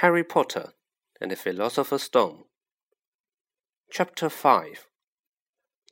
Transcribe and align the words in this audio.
Harry 0.00 0.24
Potter 0.24 0.72
and 1.20 1.30
the 1.30 1.36
Philosopher's 1.36 2.04
Stone. 2.04 2.44
Chapter 3.90 4.30
5 4.30 4.86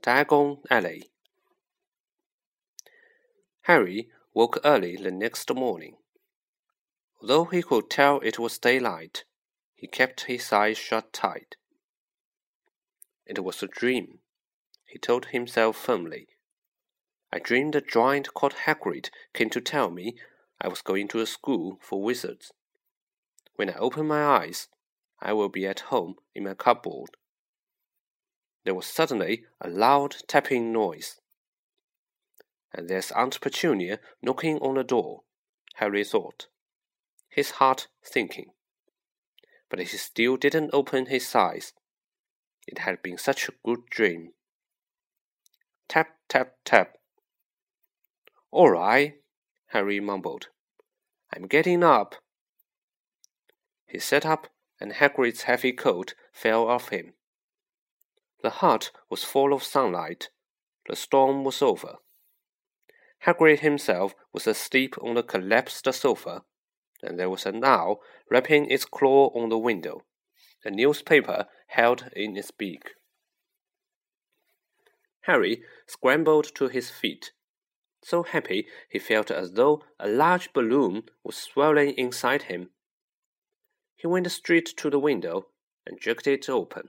Diagon 0.02 0.62
Alley. 0.70 1.10
Harry 3.64 4.08
woke 4.32 4.58
early 4.64 4.96
the 4.96 5.10
next 5.10 5.54
morning. 5.54 5.96
Though 7.20 7.44
he 7.44 7.60
could 7.60 7.90
tell 7.90 8.20
it 8.20 8.38
was 8.38 8.56
daylight, 8.56 9.24
he 9.74 9.86
kept 9.86 10.22
his 10.22 10.50
eyes 10.54 10.78
shut 10.78 11.12
tight. 11.12 11.56
It 13.26 13.44
was 13.44 13.62
a 13.62 13.66
dream, 13.66 14.20
he 14.86 14.98
told 14.98 15.26
himself 15.26 15.76
firmly. 15.76 16.28
I 17.30 17.40
dreamed 17.40 17.76
a 17.76 17.82
giant 17.82 18.32
called 18.32 18.54
Hagrid 18.64 19.10
came 19.34 19.50
to 19.50 19.60
tell 19.60 19.90
me 19.90 20.16
I 20.58 20.68
was 20.68 20.80
going 20.80 21.08
to 21.08 21.20
a 21.20 21.26
school 21.26 21.78
for 21.82 22.02
wizards. 22.02 22.52
When 23.58 23.70
I 23.70 23.74
open 23.74 24.06
my 24.06 24.24
eyes, 24.24 24.68
I 25.20 25.32
will 25.32 25.48
be 25.48 25.66
at 25.66 25.90
home 25.90 26.14
in 26.32 26.44
my 26.44 26.54
cupboard. 26.54 27.16
There 28.64 28.74
was 28.74 28.86
suddenly 28.86 29.46
a 29.60 29.68
loud 29.68 30.14
tapping 30.28 30.72
noise. 30.72 31.20
And 32.72 32.88
there's 32.88 33.10
Aunt 33.10 33.40
Petunia 33.40 33.98
knocking 34.22 34.58
on 34.58 34.76
the 34.76 34.84
door, 34.84 35.22
Harry 35.74 36.04
thought, 36.04 36.46
his 37.28 37.50
heart 37.50 37.88
sinking. 38.00 38.52
But 39.68 39.80
he 39.80 39.86
still 39.86 40.36
didn't 40.36 40.70
open 40.72 41.06
his 41.06 41.34
eyes. 41.34 41.72
It 42.68 42.78
had 42.78 43.02
been 43.02 43.18
such 43.18 43.48
a 43.48 43.54
good 43.64 43.86
dream. 43.90 44.34
Tap, 45.88 46.10
tap, 46.28 46.52
tap. 46.64 46.96
All 48.52 48.70
right, 48.70 49.14
Harry 49.70 49.98
mumbled. 49.98 50.46
I'm 51.34 51.48
getting 51.48 51.82
up. 51.82 52.14
He 53.88 53.98
sat 53.98 54.26
up, 54.26 54.48
and 54.78 54.92
Hagrid's 54.92 55.42
heavy 55.42 55.72
coat 55.72 56.14
fell 56.32 56.68
off 56.68 56.90
him. 56.90 57.14
The 58.42 58.50
hut 58.50 58.90
was 59.10 59.24
full 59.24 59.52
of 59.52 59.64
sunlight. 59.64 60.28
The 60.88 60.94
storm 60.94 61.42
was 61.42 61.62
over. 61.62 61.96
Hagrid 63.24 63.60
himself 63.60 64.14
was 64.32 64.46
asleep 64.46 64.94
on 65.02 65.14
the 65.14 65.22
collapsed 65.22 65.92
sofa, 65.92 66.44
and 67.02 67.18
there 67.18 67.30
was 67.30 67.46
an 67.46 67.64
owl 67.64 68.00
rapping 68.30 68.70
its 68.70 68.84
claw 68.84 69.30
on 69.34 69.48
the 69.48 69.58
window, 69.58 70.04
a 70.64 70.70
newspaper 70.70 71.46
held 71.68 72.10
in 72.14 72.36
its 72.36 72.50
beak. 72.50 72.90
Harry 75.22 75.62
scrambled 75.86 76.54
to 76.54 76.68
his 76.68 76.90
feet, 76.90 77.32
so 78.02 78.22
happy 78.22 78.66
he 78.88 78.98
felt 78.98 79.30
as 79.30 79.52
though 79.52 79.82
a 79.98 80.08
large 80.08 80.52
balloon 80.52 81.04
was 81.24 81.36
swelling 81.36 81.92
inside 81.94 82.42
him 82.42 82.70
he 83.98 84.06
went 84.06 84.30
straight 84.30 84.66
to 84.76 84.88
the 84.88 84.98
window 84.98 85.48
and 85.84 86.00
jerked 86.00 86.26
it 86.28 86.48
open. 86.48 86.88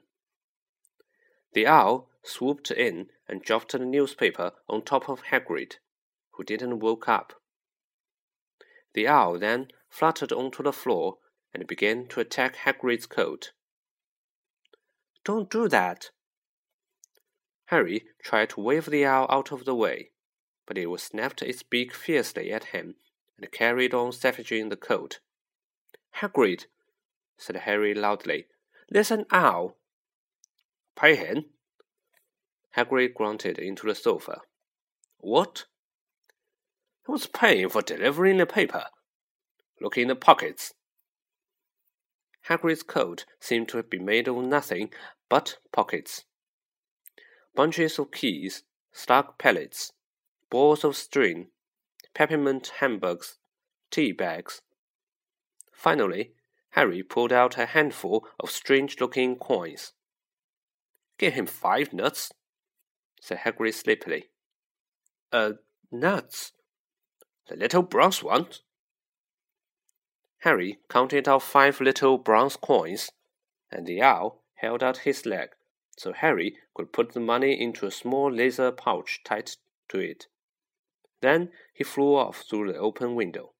The 1.54 1.66
owl 1.66 2.08
swooped 2.22 2.70
in 2.70 3.10
and 3.28 3.42
dropped 3.42 3.72
the 3.72 3.80
newspaper 3.80 4.54
on 4.70 4.84
top 4.84 5.10
of 5.10 5.24
Hagrid, 5.24 5.78
who 6.34 6.44
didn't 6.44 6.80
woke 6.80 7.10
up. 7.10 7.42
The 8.94 9.08
owl 9.08 9.40
then 9.40 9.70
fluttered 9.90 10.32
onto 10.32 10.62
the 10.62 10.72
floor 10.72 11.18
and 11.52 11.66
began 11.66 12.08
to 12.10 12.20
attack 12.20 12.58
Hagrid's 12.58 13.08
coat. 13.08 13.54
Don't 15.24 15.50
do 15.50 15.68
that! 15.68 16.12
Harry 17.66 18.06
tried 18.22 18.52
to 18.52 18.62
wave 18.62 18.86
the 18.86 19.06
owl 19.06 19.26
out 19.30 19.52
of 19.52 19.66
the 19.66 19.76
way, 19.76 20.12
but 20.68 20.78
it 20.78 20.88
snapped 21.00 21.42
its 21.42 21.64
beak 21.64 21.94
fiercely 21.94 22.52
at 22.52 22.66
him 22.66 22.96
and 23.38 23.52
carried 23.52 23.96
on 23.96 24.12
savaging 24.12 24.70
the 24.70 24.78
coat. 24.78 25.20
Hagrid, 26.18 26.66
said 27.40 27.56
Harry 27.56 27.96
loudly. 27.96 28.46
There's 28.90 29.10
an 29.10 29.26
owl. 29.32 29.78
Payhen? 30.96 31.46
Hagrid 32.76 33.16
grunted 33.16 33.58
into 33.58 33.88
the 33.88 33.96
sofa. 33.96 34.42
What? 35.18 35.66
I 37.08 37.12
was 37.12 37.26
paying 37.26 37.70
for 37.70 37.82
delivering 37.82 38.38
the 38.38 38.46
paper. 38.46 38.86
Look 39.82 39.98
in 39.98 40.10
the 40.10 40.16
pockets. 40.16 40.74
Hagrid's 42.48 42.84
coat 42.84 43.26
seemed 43.40 43.70
to 43.70 43.78
have 43.78 43.90
been 43.90 44.06
made 44.06 44.28
of 44.28 44.36
nothing 44.38 44.92
but 45.30 45.58
pockets. 45.72 46.26
Bunches 47.56 47.98
of 47.98 48.12
keys, 48.12 48.64
stuck 48.92 49.40
pellets, 49.40 49.94
balls 50.50 50.84
of 50.84 50.96
string, 50.96 51.48
peppermint 52.14 52.74
handbags, 52.80 53.38
tea 53.92 54.12
bags. 54.12 54.62
Finally, 55.72 56.34
Harry 56.72 57.04
pulled 57.04 57.34
out 57.34 57.58
a 57.58 57.68
handful 57.68 58.28
of 58.40 58.50
strange 58.50 59.00
looking 59.00 59.36
coins. 59.36 59.94
Give 61.18 61.34
him 61.34 61.46
five 61.46 61.92
Knuts, 61.92 62.32
said 63.22 63.40
Hagrid 63.40 63.74
sleepily. 63.74 64.30
Uh, 65.32 65.54
Knuts? 65.92 66.52
The 67.48 67.56
little 67.56 67.84
bronze 67.84 68.24
ones? 68.24 68.62
Harry 70.40 70.80
counted 70.90 71.28
out 71.28 71.44
five 71.44 71.82
little 71.82 72.18
bronze 72.18 72.56
coins, 72.56 73.12
and 73.72 73.86
the 73.86 74.02
owl 74.02 74.44
held 74.56 74.84
out 74.84 75.00
his 75.00 75.26
leg 75.26 75.50
so 76.00 76.14
Harry 76.14 76.56
could 76.74 76.94
put 76.94 77.12
the 77.12 77.20
money 77.20 77.62
into 77.62 77.86
a 77.86 77.92
small 77.92 78.32
leather 78.32 78.72
pouch 78.72 79.20
tied 79.26 79.52
to 79.90 80.00
it. 80.00 80.28
Then 81.22 81.52
he 81.74 81.84
flew 81.84 82.16
off 82.16 82.46
through 82.50 82.72
the 82.72 82.80
open 82.80 83.16
window. 83.16 83.52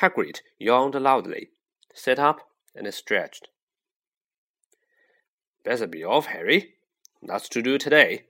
Hagrid 0.00 0.40
yawned 0.58 0.94
loudly, 0.94 1.50
sat 1.94 2.18
up, 2.18 2.48
and 2.74 2.92
stretched. 2.92 3.48
Better 5.64 5.86
be 5.86 6.02
off, 6.02 6.26
Harry. 6.26 6.74
Lots 7.22 7.48
to 7.50 7.62
do 7.62 7.76
today. 7.76 8.24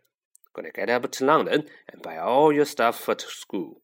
Gonna 0.52 0.72
get 0.72 0.90
up 0.90 1.08
to 1.10 1.24
London 1.24 1.68
and 1.88 2.02
buy 2.02 2.18
all 2.18 2.52
your 2.52 2.64
stuff 2.64 2.98
for 2.98 3.16
school. 3.18 3.82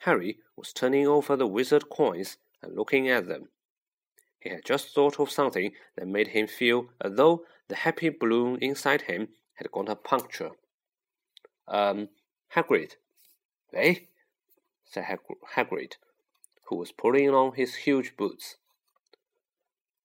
Harry 0.00 0.38
was 0.56 0.72
turning 0.72 1.06
over 1.06 1.36
the 1.36 1.46
wizard 1.46 1.90
coins 1.90 2.38
and 2.62 2.74
looking 2.74 3.08
at 3.10 3.28
them. 3.28 3.48
He 4.40 4.48
had 4.48 4.64
just 4.64 4.94
thought 4.94 5.20
of 5.20 5.30
something 5.30 5.72
that 5.96 6.08
made 6.08 6.28
him 6.28 6.46
feel 6.46 6.86
as 6.98 7.12
though 7.16 7.44
the 7.68 7.76
happy 7.76 8.08
balloon 8.08 8.56
inside 8.62 9.02
him 9.02 9.28
had 9.54 9.70
got 9.70 9.90
a 9.90 9.96
puncture. 9.96 10.52
Um, 11.68 12.08
Hagrid. 12.54 12.94
Eh? 13.74 13.96
Said 14.90 15.04
Hagrid, 15.54 15.92
who 16.66 16.76
was 16.76 16.92
putting 16.92 17.30
on 17.30 17.54
his 17.54 17.76
huge 17.76 18.16
boots. 18.16 18.56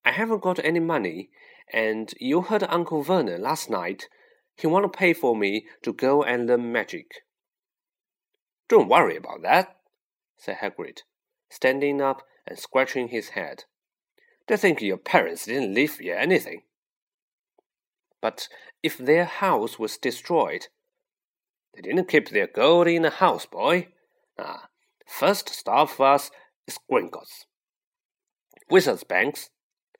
I 0.05 0.11
haven't 0.11 0.43
got 0.43 0.63
any 0.63 0.79
money, 0.79 1.29
and 1.73 2.13
you 2.19 2.41
heard 2.41 2.63
Uncle 2.63 3.01
Vernon 3.01 3.41
last 3.41 3.69
night. 3.69 4.07
He 4.55 4.67
want 4.67 4.83
to 4.83 4.97
pay 4.97 5.13
for 5.13 5.35
me 5.35 5.65
to 5.81 5.91
go 5.91 6.23
and 6.23 6.45
learn 6.45 6.71
magic. 6.71 7.23
Don't 8.69 8.87
worry 8.87 9.17
about 9.17 9.41
that, 9.41 9.75
said 10.37 10.57
Hagrid, 10.57 10.99
standing 11.49 11.99
up 12.01 12.21
and 12.47 12.57
scratching 12.57 13.07
his 13.07 13.29
head. 13.29 13.63
They 14.47 14.57
think 14.57 14.81
your 14.81 14.97
parents 14.97 15.45
didn't 15.45 15.73
leave 15.73 15.99
you 15.99 16.13
anything. 16.13 16.61
But 18.21 18.47
if 18.83 18.97
their 18.97 19.25
house 19.25 19.79
was 19.79 19.97
destroyed, 19.97 20.67
they 21.73 21.81
didn't 21.81 22.07
keep 22.07 22.29
their 22.29 22.47
gold 22.47 22.87
in 22.87 23.01
the 23.01 23.09
house, 23.09 23.45
boy. 23.45 23.87
Ah, 24.37 24.69
First 25.05 25.49
stop 25.49 25.89
for 25.89 26.07
us 26.07 26.31
is 26.67 26.79
Gringotts. 26.91 27.45
Wizard's 28.69 29.03
Banks. 29.03 29.49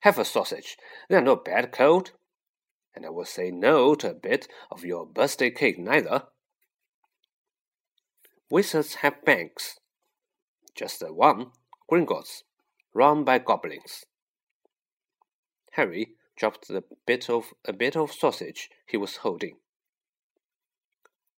Have 0.02 0.20
a 0.20 0.26
sausage. 0.26 0.78
They're 1.10 1.22
no 1.22 1.36
bad 1.36 1.72
cold. 1.72 2.12
And 2.96 3.06
I 3.06 3.10
will 3.10 3.26
say 3.26 3.52
no 3.52 3.96
to 3.96 4.12
a 4.12 4.14
bit 4.14 4.48
of 4.72 4.86
your 4.86 5.06
birthday 5.06 5.52
cake 5.52 5.80
neither. 5.80 6.24
Wizards 8.50 8.96
have 8.96 9.26
banks. 9.26 9.80
Just 10.76 11.00
the 11.00 11.14
one, 11.14 11.48
Gringotts, 11.92 12.44
run 12.94 13.24
by 13.24 13.40
goblins. 13.40 14.06
Harry 15.72 16.10
dropped 16.38 16.68
the 16.68 16.84
bit 17.06 17.30
of 17.30 17.54
a 17.66 17.74
bit 17.74 17.96
of 17.96 18.12
sausage 18.12 18.70
he 18.86 18.98
was 18.98 19.18
holding. 19.18 19.58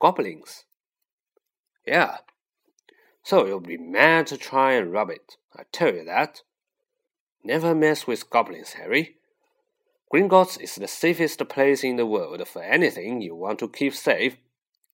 Goblins. 0.01 0.65
Yeah, 1.87 2.19
so 3.27 3.45
you'll 3.45 3.59
be 3.59 3.77
mad 3.77 4.25
to 4.25 4.37
try 4.37 4.75
and 4.75 4.93
rob 4.93 5.11
it. 5.11 5.37
I 5.53 5.65
tell 5.73 5.93
you 5.93 6.05
that. 6.05 6.43
Never 7.43 7.75
mess 7.75 8.07
with 8.07 8.31
goblins, 8.31 8.75
Harry. 8.75 9.17
Gringotts 10.15 10.61
is 10.61 10.77
the 10.77 10.87
safest 10.87 11.43
place 11.49 11.83
in 11.83 11.97
the 11.97 12.07
world 12.07 12.47
for 12.47 12.63
anything 12.63 13.21
you 13.21 13.35
want 13.35 13.59
to 13.59 13.69
keep 13.69 13.95
safe, 13.95 14.37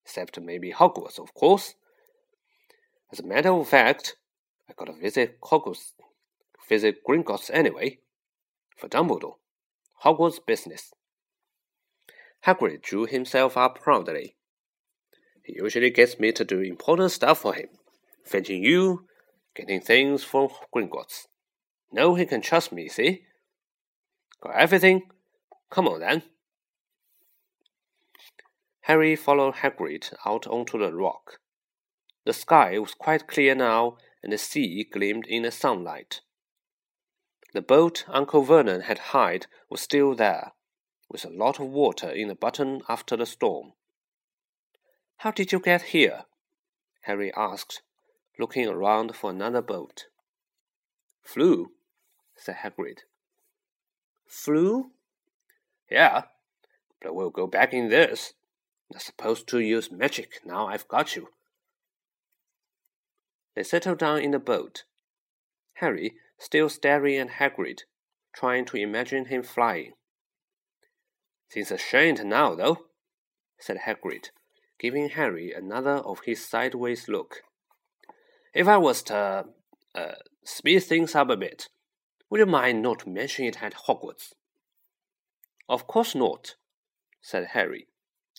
except 0.02 0.40
maybe 0.40 0.73
Hogwarts, 0.73 1.19
of 1.19 1.34
course. 1.34 1.75
As 3.12 3.20
a 3.20 3.26
matter 3.26 3.50
of 3.50 3.69
fact, 3.69 4.17
I 4.67 4.73
gotta 4.79 4.94
visit 4.94 5.38
Hogwarts, 5.43 5.93
visit 6.67 7.05
Gringotts 7.06 7.50
anyway, 7.52 7.99
for 8.79 8.88
Dumbledore. 8.88 9.34
Hogwarts 10.05 10.38
business. 10.46 10.94
Hagrid 12.46 12.81
drew 12.81 13.05
himself 13.05 13.58
up 13.58 13.82
proudly. 13.82 14.37
He 15.44 15.52
usually 15.56 15.90
gets 15.90 16.19
me 16.19 16.32
to 16.32 16.46
do 16.46 16.61
important 16.61 17.11
stuff 17.11 17.40
for 17.40 17.52
him 17.52 17.69
fetching 18.24 18.62
you, 18.62 19.06
getting 19.54 19.80
things 19.80 20.24
from 20.24 20.48
Gringotts. 20.74 21.26
Know 21.92 22.14
he 22.14 22.24
can 22.24 22.40
trust 22.40 22.72
me, 22.72 22.88
see? 22.88 23.22
Got 24.42 24.56
everything? 24.56 25.02
Come 25.70 25.86
on 25.86 26.00
then. 26.00 26.22
Harry 28.82 29.14
followed 29.14 29.56
Hagrid 29.56 30.12
out 30.26 30.46
onto 30.46 30.78
the 30.78 30.92
rock. 30.92 31.38
The 32.24 32.32
sky 32.32 32.78
was 32.78 32.94
quite 32.94 33.26
clear 33.26 33.54
now, 33.54 33.96
and 34.22 34.32
the 34.32 34.38
sea 34.38 34.84
gleamed 34.90 35.26
in 35.26 35.42
the 35.42 35.50
sunlight. 35.50 36.20
The 37.52 37.62
boat 37.62 38.04
Uncle 38.08 38.42
Vernon 38.42 38.82
had 38.82 38.98
hired 38.98 39.46
was 39.69 39.80
still 39.80 40.14
there, 40.14 40.52
with 41.08 41.24
a 41.24 41.30
lot 41.30 41.60
of 41.60 41.66
water 41.66 42.08
in 42.08 42.28
the 42.28 42.34
bottom 42.34 42.80
after 42.88 43.16
the 43.16 43.26
storm. 43.26 43.72
How 45.19 45.30
did 45.30 45.52
you 45.52 45.60
get 45.60 45.82
here? 45.82 46.24
Harry 47.02 47.32
asked, 47.36 47.82
looking 48.43 48.67
around 48.67 49.15
for 49.15 49.31
another 49.31 49.62
boat. 49.62 50.06
Flew, 51.23 51.71
said 52.35 52.56
Hagrid. 52.65 52.99
Flew? 54.27 54.91
Yeah, 55.89 56.23
but 57.00 57.15
we'll 57.15 57.31
go 57.31 57.47
back 57.47 57.73
in 57.73 57.89
this. 57.89 58.35
I'm 58.93 58.99
supposed 58.99 59.47
to 59.50 59.61
use 59.61 59.93
magic 59.93 60.41
now 60.44 60.67
I've 60.67 60.89
got 60.89 61.15
you. 61.15 61.29
They 63.55 63.62
settled 63.62 63.99
down 63.99 64.19
in 64.19 64.33
the 64.33 64.41
boat. 64.41 64.83
Harry 65.75 66.15
still 66.37 66.69
staring 66.69 67.19
at 67.19 67.39
Hagrid, 67.39 67.83
trying 68.35 68.65
to 68.65 68.77
imagine 68.77 69.27
him 69.27 69.44
flying. 69.44 69.93
Things 71.49 71.71
are 71.71 71.79
changed 71.79 72.25
now, 72.25 72.56
though, 72.56 72.87
said 73.61 73.83
Hagrid, 73.87 74.31
giving 74.81 75.11
Harry 75.11 75.53
another 75.53 75.99
of 75.99 76.23
his 76.27 76.44
sideways 76.44 77.06
look. 77.06 77.43
If 78.54 78.69
I 78.69 78.76
was 78.76 79.02
to 79.04 79.46
uh, 79.94 80.12
speed 80.44 80.81
things 80.81 81.14
up 81.14 81.31
a 81.31 81.37
bit, 81.37 81.69
would 82.28 82.38
you 82.38 82.46
mind 82.46 82.82
not 82.82 83.06
mentioning 83.06 83.49
it 83.49 83.62
at 83.62 83.75
Hogwarts? 83.87 84.34
Of 85.69 85.87
course 85.87 86.14
not, 86.14 86.56
said 87.22 87.49
Harry, 87.52 87.87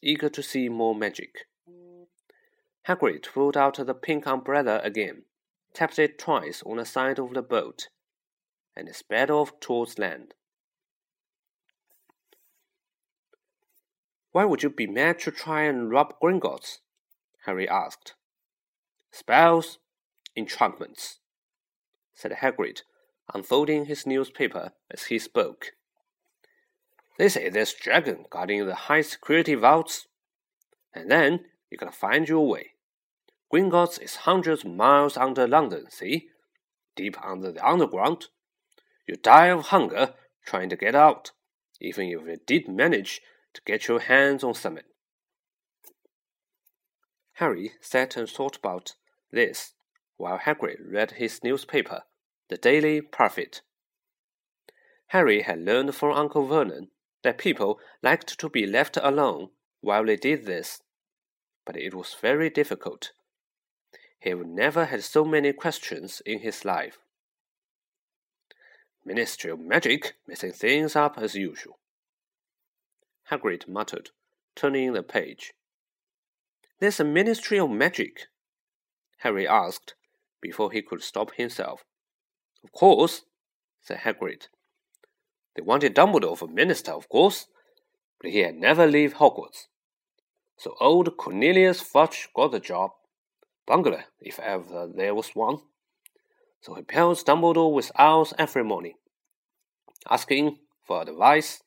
eager 0.03 0.29
to 0.29 0.43
see 0.43 0.69
more 0.69 0.93
magic. 0.93 1.47
Hagrid 2.87 3.25
pulled 3.33 3.57
out 3.57 3.77
the 3.83 3.93
pink 3.95 4.27
umbrella 4.27 4.81
again, 4.83 5.23
tapped 5.73 5.97
it 5.97 6.19
twice 6.19 6.61
on 6.63 6.77
the 6.77 6.85
side 6.85 7.17
of 7.17 7.33
the 7.33 7.41
boat, 7.41 7.87
and 8.75 8.93
sped 8.95 9.31
off 9.31 9.59
towards 9.59 9.97
land. 9.97 10.35
Why 14.31 14.45
would 14.45 14.61
you 14.61 14.69
be 14.69 14.87
mad 14.87 15.19
to 15.19 15.31
try 15.31 15.63
and 15.63 15.89
rob 15.89 16.15
Gringotts? 16.21 16.79
Harry 17.45 17.67
asked. 17.67 18.15
Spells, 19.11 19.79
enchantments, 20.35 21.19
said 22.13 22.31
Hagrid, 22.31 22.81
unfolding 23.33 23.85
his 23.85 24.05
newspaper 24.05 24.73
as 24.91 25.05
he 25.05 25.19
spoke. 25.19 25.71
They 27.17 27.29
say 27.29 27.49
there's 27.49 27.73
dragon 27.73 28.25
guarding 28.29 28.65
the 28.65 28.75
high 28.75 29.01
security 29.01 29.55
vaults, 29.55 30.07
and 30.93 31.09
then 31.09 31.45
you 31.69 31.77
can 31.77 31.91
find 31.91 32.27
your 32.27 32.47
way. 32.47 32.71
Gringotts 33.53 34.01
is 34.01 34.15
hundreds 34.17 34.65
of 34.65 34.71
miles 34.71 35.15
under 35.15 35.47
London, 35.47 35.85
see? 35.89 36.29
Deep 36.95 37.15
under 37.23 37.51
the 37.51 37.67
underground. 37.67 38.27
You 39.07 39.15
die 39.15 39.47
of 39.47 39.67
hunger 39.67 40.13
trying 40.45 40.69
to 40.69 40.75
get 40.75 40.95
out, 40.95 41.31
even 41.79 42.05
if 42.07 42.21
you 42.21 42.37
did 42.45 42.67
manage 42.67 43.21
to 43.53 43.61
get 43.65 43.87
your 43.87 43.99
hands 43.99 44.43
on 44.43 44.55
something. 44.55 44.83
Harry 47.33 47.71
sat 47.81 48.15
and 48.15 48.29
thought 48.29 48.57
about 48.57 48.95
this 49.31 49.73
while 50.23 50.39
Hagrid 50.39 50.77
read 50.89 51.11
his 51.11 51.43
newspaper, 51.43 52.03
The 52.47 52.55
Daily 52.55 53.01
Prophet. 53.01 53.61
Harry 55.07 55.41
had 55.41 55.59
learned 55.59 55.93
from 55.95 56.13
Uncle 56.13 56.47
Vernon 56.47 56.91
that 57.23 57.37
people 57.37 57.77
liked 58.01 58.39
to 58.39 58.47
be 58.47 58.65
left 58.65 58.97
alone 59.03 59.49
while 59.81 60.05
they 60.05 60.15
did 60.15 60.45
this, 60.45 60.79
but 61.65 61.75
it 61.75 61.93
was 61.93 62.15
very 62.21 62.49
difficult. 62.49 63.11
He 64.17 64.33
never 64.33 64.85
had 64.85 65.03
so 65.03 65.25
many 65.25 65.51
questions 65.51 66.21
in 66.25 66.39
his 66.39 66.63
life. 66.63 66.99
Ministry 69.03 69.51
of 69.51 69.59
Magic 69.59 70.13
messing 70.25 70.53
things 70.53 70.95
up 70.95 71.17
as 71.17 71.35
usual. 71.35 71.79
Hagrid 73.29 73.67
muttered, 73.67 74.11
turning 74.55 74.93
the 74.93 75.03
page. 75.03 75.51
There's 76.79 77.01
a 77.01 77.03
Ministry 77.03 77.59
of 77.59 77.69
Magic? 77.69 78.27
Harry 79.17 79.45
asked, 79.45 79.95
before 80.43 80.71
he 80.71 80.81
could 80.83 81.01
stop 81.01 81.31
himself. 81.35 81.83
Of 82.63 82.71
course, 82.73 83.21
said 83.81 83.99
Hagrid. 83.99 84.47
They 85.55 85.63
wanted 85.63 85.95
Dumbledore 85.95 86.37
for 86.37 86.47
minister, 86.47 86.91
of 86.91 87.09
course, 87.09 87.47
but 88.21 88.31
he 88.31 88.39
had 88.39 88.55
never 88.55 88.85
left 88.85 89.15
Hogwarts. 89.15 89.67
So 90.57 90.75
old 90.79 91.17
Cornelius 91.17 91.81
Fudge 91.81 92.27
got 92.35 92.51
the 92.51 92.59
job. 92.59 92.91
Bungler, 93.65 94.03
if 94.19 94.39
ever 94.39 94.89
there 94.93 95.15
was 95.15 95.29
one. 95.33 95.59
So 96.61 96.75
he 96.75 96.81
pelts 96.81 97.23
Dumbledore 97.23 97.73
with 97.73 97.91
owls 97.97 98.33
every 98.37 98.63
morning, 98.63 98.95
asking 100.09 100.57
for 100.85 101.01
advice. 101.01 101.61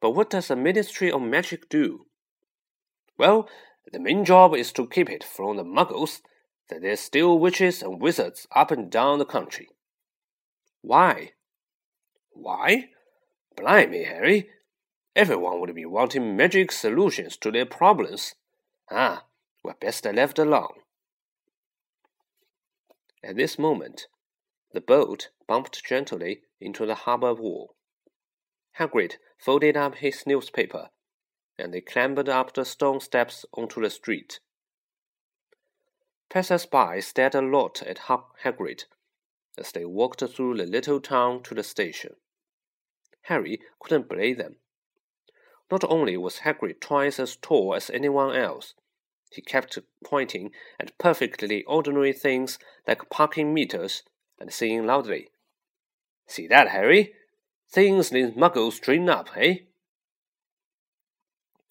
But 0.00 0.10
what 0.10 0.30
does 0.30 0.48
the 0.48 0.56
Ministry 0.56 1.12
of 1.12 1.22
Magic 1.22 1.68
do? 1.68 2.06
Well, 3.16 3.48
the 3.92 4.00
main 4.00 4.24
job 4.24 4.54
is 4.54 4.72
to 4.72 4.86
keep 4.88 5.08
it 5.10 5.22
from 5.22 5.56
the 5.56 5.64
muggles 5.64 6.20
that 6.72 6.80
there's 6.80 7.00
still 7.00 7.38
witches 7.38 7.82
and 7.82 8.00
wizards 8.00 8.46
up 8.56 8.70
and 8.70 8.90
down 8.90 9.18
the 9.18 9.26
country. 9.26 9.68
Why? 10.80 11.32
Why? 12.30 12.88
Blimey, 13.56 14.04
Harry. 14.04 14.48
Everyone 15.14 15.60
would 15.60 15.74
be 15.74 15.84
wanting 15.84 16.34
magic 16.34 16.72
solutions 16.72 17.36
to 17.38 17.50
their 17.50 17.66
problems. 17.66 18.36
Ah, 18.90 19.26
we're 19.62 19.74
best 19.74 20.06
left 20.06 20.38
alone. 20.38 20.80
At 23.22 23.36
this 23.36 23.58
moment, 23.58 24.06
the 24.72 24.80
boat 24.80 25.28
bumped 25.46 25.84
gently 25.84 26.40
into 26.58 26.86
the 26.86 26.94
harbor 26.94 27.34
wall. 27.34 27.74
Hagrid 28.78 29.16
folded 29.38 29.76
up 29.76 29.96
his 29.96 30.26
newspaper, 30.26 30.88
and 31.58 31.74
they 31.74 31.82
clambered 31.82 32.30
up 32.30 32.54
the 32.54 32.64
stone 32.64 33.00
steps 33.00 33.44
onto 33.52 33.82
the 33.82 33.90
street. 33.90 34.40
Passers-by 36.32 37.00
stared 37.00 37.34
a 37.34 37.42
lot 37.42 37.82
at 37.82 38.08
Hagrid 38.08 38.84
as 39.58 39.70
they 39.70 39.84
walked 39.84 40.20
through 40.20 40.56
the 40.56 40.64
little 40.64 40.98
town 40.98 41.42
to 41.42 41.54
the 41.54 41.62
station. 41.62 42.16
Harry 43.24 43.60
couldn't 43.78 44.08
blame 44.08 44.38
them. 44.38 44.56
Not 45.70 45.84
only 45.84 46.16
was 46.16 46.38
Hagrid 46.38 46.80
twice 46.80 47.20
as 47.20 47.36
tall 47.36 47.74
as 47.74 47.90
anyone 47.90 48.34
else, 48.34 48.74
he 49.30 49.42
kept 49.42 49.78
pointing 50.02 50.52
at 50.80 50.96
perfectly 50.96 51.64
ordinary 51.64 52.14
things 52.14 52.58
like 52.88 53.10
parking 53.10 53.52
meters 53.52 54.02
and 54.40 54.50
singing 54.50 54.86
loudly, 54.86 55.28
See 56.26 56.46
that, 56.46 56.68
Harry? 56.68 57.12
Things 57.70 58.10
need 58.10 58.36
muggles 58.36 58.80
trained 58.80 59.10
up, 59.10 59.36
eh? 59.36 59.56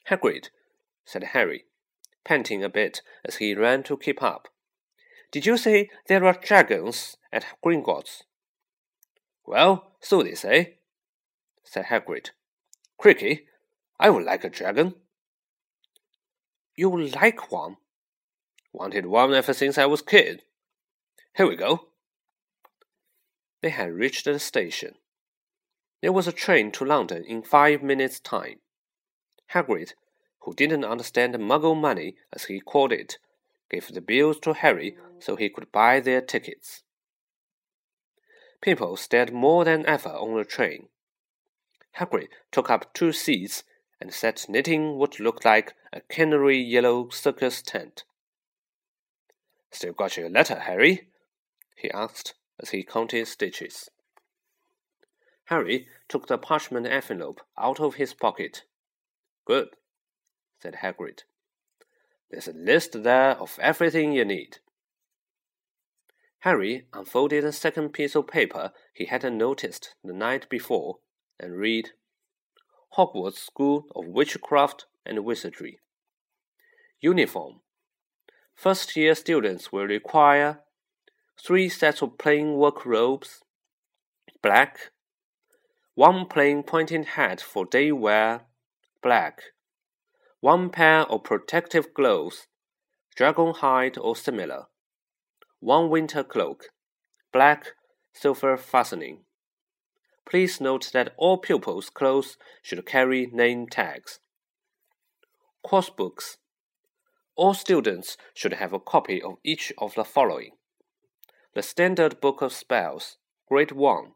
Hagrid, 0.09 0.49
said 1.03 1.23
Harry, 1.33 1.65
panting 2.23 2.63
a 2.63 2.69
bit 2.69 3.01
as 3.25 3.37
he 3.37 3.55
ran 3.55 3.81
to 3.83 3.97
keep 3.97 4.21
up. 4.21 4.50
Did 5.31 5.45
you 5.45 5.57
say 5.57 5.89
there 6.07 6.25
are 6.25 6.33
dragons 6.33 7.17
at 7.31 7.45
Gringotts? 7.63 8.23
Well, 9.45 9.93
so 10.01 10.21
they 10.23 10.35
say, 10.35 10.77
said 11.63 11.85
Hagrid. 11.85 12.31
Cricky, 13.01 13.45
I 13.99 14.09
would 14.09 14.25
like 14.25 14.43
a 14.43 14.49
dragon. 14.49 14.95
You 16.75 17.01
like 17.01 17.51
one? 17.51 17.77
Wanted 18.73 19.05
one 19.05 19.33
ever 19.33 19.53
since 19.53 19.77
I 19.77 19.85
was 19.85 20.01
kid. 20.01 20.43
Here 21.35 21.47
we 21.47 21.55
go. 21.55 21.87
They 23.61 23.69
had 23.69 23.93
reached 23.93 24.25
the 24.25 24.39
station. 24.39 24.95
There 26.01 26.11
was 26.11 26.27
a 26.27 26.31
train 26.31 26.71
to 26.73 26.85
London 26.85 27.23
in 27.25 27.43
five 27.43 27.83
minutes' 27.83 28.19
time. 28.19 28.59
Hagrid, 29.53 29.93
who 30.39 30.53
didn't 30.53 30.83
understand 30.83 31.35
muggle 31.35 31.79
money 31.79 32.15
as 32.33 32.45
he 32.45 32.59
called 32.59 32.91
it, 32.91 33.17
gave 33.71 33.87
the 33.87 34.01
bills 34.01 34.39
to 34.41 34.53
Harry 34.53 34.97
so 35.19 35.35
he 35.35 35.49
could 35.49 35.71
buy 35.71 35.99
their 35.99 36.21
tickets. 36.21 36.83
People 38.61 38.97
stared 38.97 39.33
more 39.33 39.65
than 39.65 39.85
ever 39.85 40.09
on 40.09 40.37
the 40.37 40.43
train. 40.43 40.89
Hagrid 41.97 42.27
took 42.51 42.69
up 42.69 42.93
two 42.93 43.11
seats 43.11 43.63
and 43.99 44.13
sat 44.13 44.45
knitting 44.49 44.97
what 44.97 45.19
looked 45.19 45.45
like 45.45 45.73
a 45.93 46.01
canary 46.01 46.57
yellow 46.57 47.09
circus 47.09 47.61
tent. 47.61 48.03
Still 49.71 49.93
got 49.93 50.17
your 50.17 50.29
letter, 50.29 50.59
Harry? 50.59 51.07
he 51.75 51.89
asked 51.91 52.33
as 52.59 52.69
he 52.69 52.83
counted 52.83 53.27
stitches. 53.27 53.89
Harry 55.45 55.87
took 56.07 56.27
the 56.27 56.37
parchment 56.37 56.85
envelope 56.85 57.41
out 57.57 57.79
of 57.79 57.95
his 57.95 58.13
pocket. 58.13 58.63
Good, 59.45 59.69
said 60.61 60.75
Hagrid. 60.81 61.23
There's 62.31 62.47
a 62.47 62.53
list 62.53 63.03
there 63.03 63.31
of 63.31 63.59
everything 63.61 64.13
you 64.13 64.23
need. 64.23 64.59
Harry 66.39 66.87
unfolded 66.93 67.43
a 67.43 67.51
second 67.51 67.89
piece 67.89 68.15
of 68.15 68.27
paper 68.27 68.71
he 68.93 69.05
hadn't 69.05 69.37
noticed 69.37 69.95
the 70.03 70.13
night 70.13 70.49
before 70.49 70.99
and 71.39 71.57
read 71.57 71.89
Hogwarts 72.97 73.37
School 73.37 73.85
of 73.95 74.07
Witchcraft 74.07 74.85
and 75.05 75.25
Wizardry. 75.25 75.79
Uniform. 77.01 77.59
First 78.55 78.95
year 78.95 79.13
students 79.13 79.71
will 79.71 79.85
require 79.85 80.61
three 81.39 81.67
sets 81.67 82.01
of 82.01 82.17
plain 82.17 82.53
work 82.53 82.85
robes, 82.85 83.41
black, 84.41 84.91
one 85.95 86.25
plain 86.27 86.63
pointed 86.63 87.05
hat 87.05 87.41
for 87.41 87.65
day 87.65 87.91
wear, 87.91 88.41
black, 89.03 89.41
one 90.41 90.71
pair 90.71 91.01
of 91.01 91.23
protective 91.23 91.93
gloves, 91.93 92.47
dragon 93.15 93.53
hide 93.53 93.95
or 93.95 94.15
similar, 94.15 94.63
one 95.59 95.87
winter 95.87 96.23
cloak, 96.23 96.65
black, 97.31 97.73
silver 98.11 98.57
fastening. 98.57 99.19
Please 100.27 100.59
note 100.59 100.89
that 100.93 101.13
all 101.15 101.37
pupils' 101.37 101.91
clothes 101.91 102.37
should 102.63 102.83
carry 102.87 103.27
name 103.27 103.67
tags. 103.67 104.19
Course 105.63 105.91
books. 105.91 106.37
All 107.35 107.53
students 107.53 108.17
should 108.33 108.53
have 108.53 108.73
a 108.73 108.79
copy 108.79 109.21
of 109.21 109.35
each 109.43 109.71
of 109.77 109.93
the 109.93 110.03
following 110.03 110.53
The 111.53 111.61
Standard 111.61 112.19
Book 112.19 112.41
of 112.41 112.51
Spells, 112.51 113.17
Grade 113.47 113.73
1, 113.73 114.13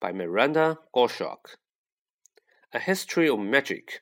by 0.00 0.10
Miranda 0.10 0.78
Goshawk. 0.92 1.56
A 2.72 2.80
History 2.80 3.28
of 3.28 3.38
Magic, 3.38 4.00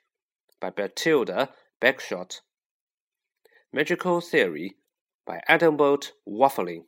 by 0.58 0.70
Bathilda 0.70 1.50
Bagshot. 1.80 2.40
Magical 3.70 4.22
Theory, 4.22 4.76
by 5.26 5.42
Adalbert 5.46 6.12
Waffling. 6.26 6.84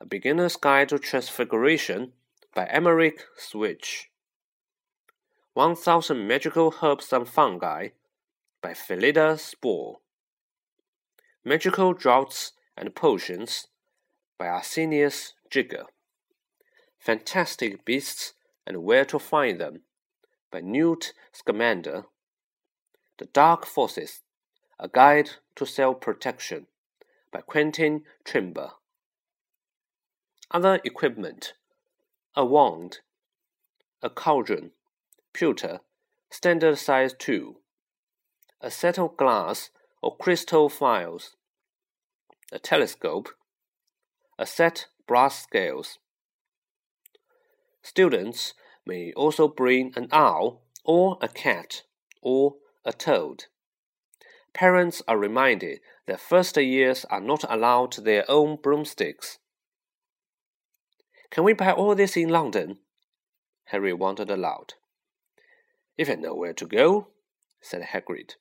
A 0.00 0.06
Beginner's 0.06 0.56
Guide 0.56 0.88
to 0.88 0.98
Transfiguration, 0.98 2.12
by 2.54 2.64
Emeric 2.66 3.20
Switch. 3.36 4.10
1000 5.52 6.26
Magical 6.26 6.74
Herbs 6.82 7.12
and 7.12 7.28
Fungi 7.28 7.88
by 8.62 8.72
Phillida 8.72 9.38
Spore. 9.38 9.98
Magical 11.44 11.92
Draughts 11.92 12.52
and 12.74 12.94
Potions 12.94 13.66
by 14.38 14.46
Arsenius 14.46 15.34
Jigger. 15.50 15.84
Fantastic 16.98 17.84
Beasts 17.84 18.32
and 18.66 18.82
Where 18.82 19.04
to 19.04 19.18
Find 19.18 19.60
Them 19.60 19.80
by 20.50 20.62
Newt 20.62 21.12
Scamander. 21.32 22.04
The 23.22 23.28
Dark 23.28 23.66
Forces 23.66 24.22
A 24.80 24.88
Guide 24.88 25.30
to 25.54 25.64
Self 25.64 26.00
Protection 26.00 26.66
by 27.30 27.40
Quentin 27.40 28.02
Trimble. 28.24 28.80
Other 30.50 30.80
equipment 30.84 31.52
a 32.34 32.44
wand, 32.44 32.98
a 34.02 34.10
cauldron, 34.10 34.72
pewter, 35.32 35.82
standard 36.30 36.78
size 36.78 37.14
2, 37.16 37.58
a 38.60 38.72
set 38.72 38.98
of 38.98 39.16
glass 39.16 39.70
or 40.02 40.16
crystal 40.16 40.68
phials, 40.68 41.36
a 42.50 42.58
telescope, 42.58 43.28
a 44.36 44.46
set 44.46 44.86
brass 45.06 45.44
scales. 45.44 46.00
Students 47.82 48.54
may 48.84 49.12
also 49.12 49.46
bring 49.46 49.92
an 49.94 50.08
owl 50.10 50.62
or 50.84 51.18
a 51.20 51.28
cat 51.28 51.82
or 52.20 52.56
a 52.84 52.92
toad. 52.92 53.44
Parents 54.52 55.02
are 55.08 55.18
reminded 55.18 55.80
that 56.06 56.20
first 56.20 56.56
years 56.56 57.04
are 57.06 57.20
not 57.20 57.44
allowed 57.48 57.92
their 58.04 58.24
own 58.28 58.58
broomsticks. 58.62 59.38
Can 61.30 61.44
we 61.44 61.54
buy 61.54 61.72
all 61.72 61.94
this 61.94 62.16
in 62.16 62.28
London? 62.28 62.78
Harry 63.66 63.92
wondered 63.92 64.30
aloud. 64.30 64.74
If 65.96 66.10
I 66.10 66.14
know 66.14 66.34
where 66.34 66.52
to 66.52 66.66
go, 66.66 67.08
said 67.60 67.82
Hagrid. 67.82 68.34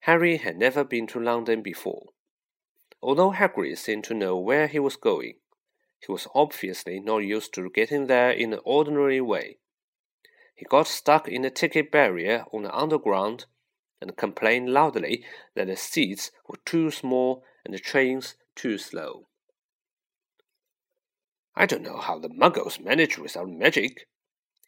Harry 0.00 0.38
had 0.38 0.58
never 0.58 0.82
been 0.82 1.06
to 1.08 1.20
London 1.20 1.62
before. 1.62 2.06
Although 3.00 3.32
Hagrid 3.32 3.78
seemed 3.78 4.04
to 4.04 4.14
know 4.14 4.36
where 4.36 4.66
he 4.66 4.80
was 4.80 4.96
going, 4.96 5.34
he 6.00 6.10
was 6.10 6.26
obviously 6.34 6.98
not 6.98 7.18
used 7.18 7.54
to 7.54 7.70
getting 7.70 8.08
there 8.08 8.30
in 8.30 8.52
an 8.52 8.60
ordinary 8.64 9.20
way. 9.20 9.58
He 10.54 10.64
got 10.64 10.86
stuck 10.86 11.28
in 11.28 11.42
the 11.42 11.50
ticket 11.50 11.90
barrier 11.90 12.44
on 12.52 12.62
the 12.62 12.76
underground 12.76 13.46
and 14.00 14.16
complained 14.16 14.72
loudly 14.72 15.24
that 15.54 15.68
the 15.68 15.76
seats 15.76 16.30
were 16.48 16.58
too 16.64 16.90
small 16.90 17.44
and 17.64 17.72
the 17.72 17.78
trains 17.78 18.36
too 18.54 18.78
slow. 18.78 19.26
I 21.54 21.66
don't 21.66 21.82
know 21.82 21.98
how 21.98 22.18
the 22.18 22.28
muggles 22.28 22.80
manage 22.80 23.18
without 23.18 23.48
magic, 23.48 24.08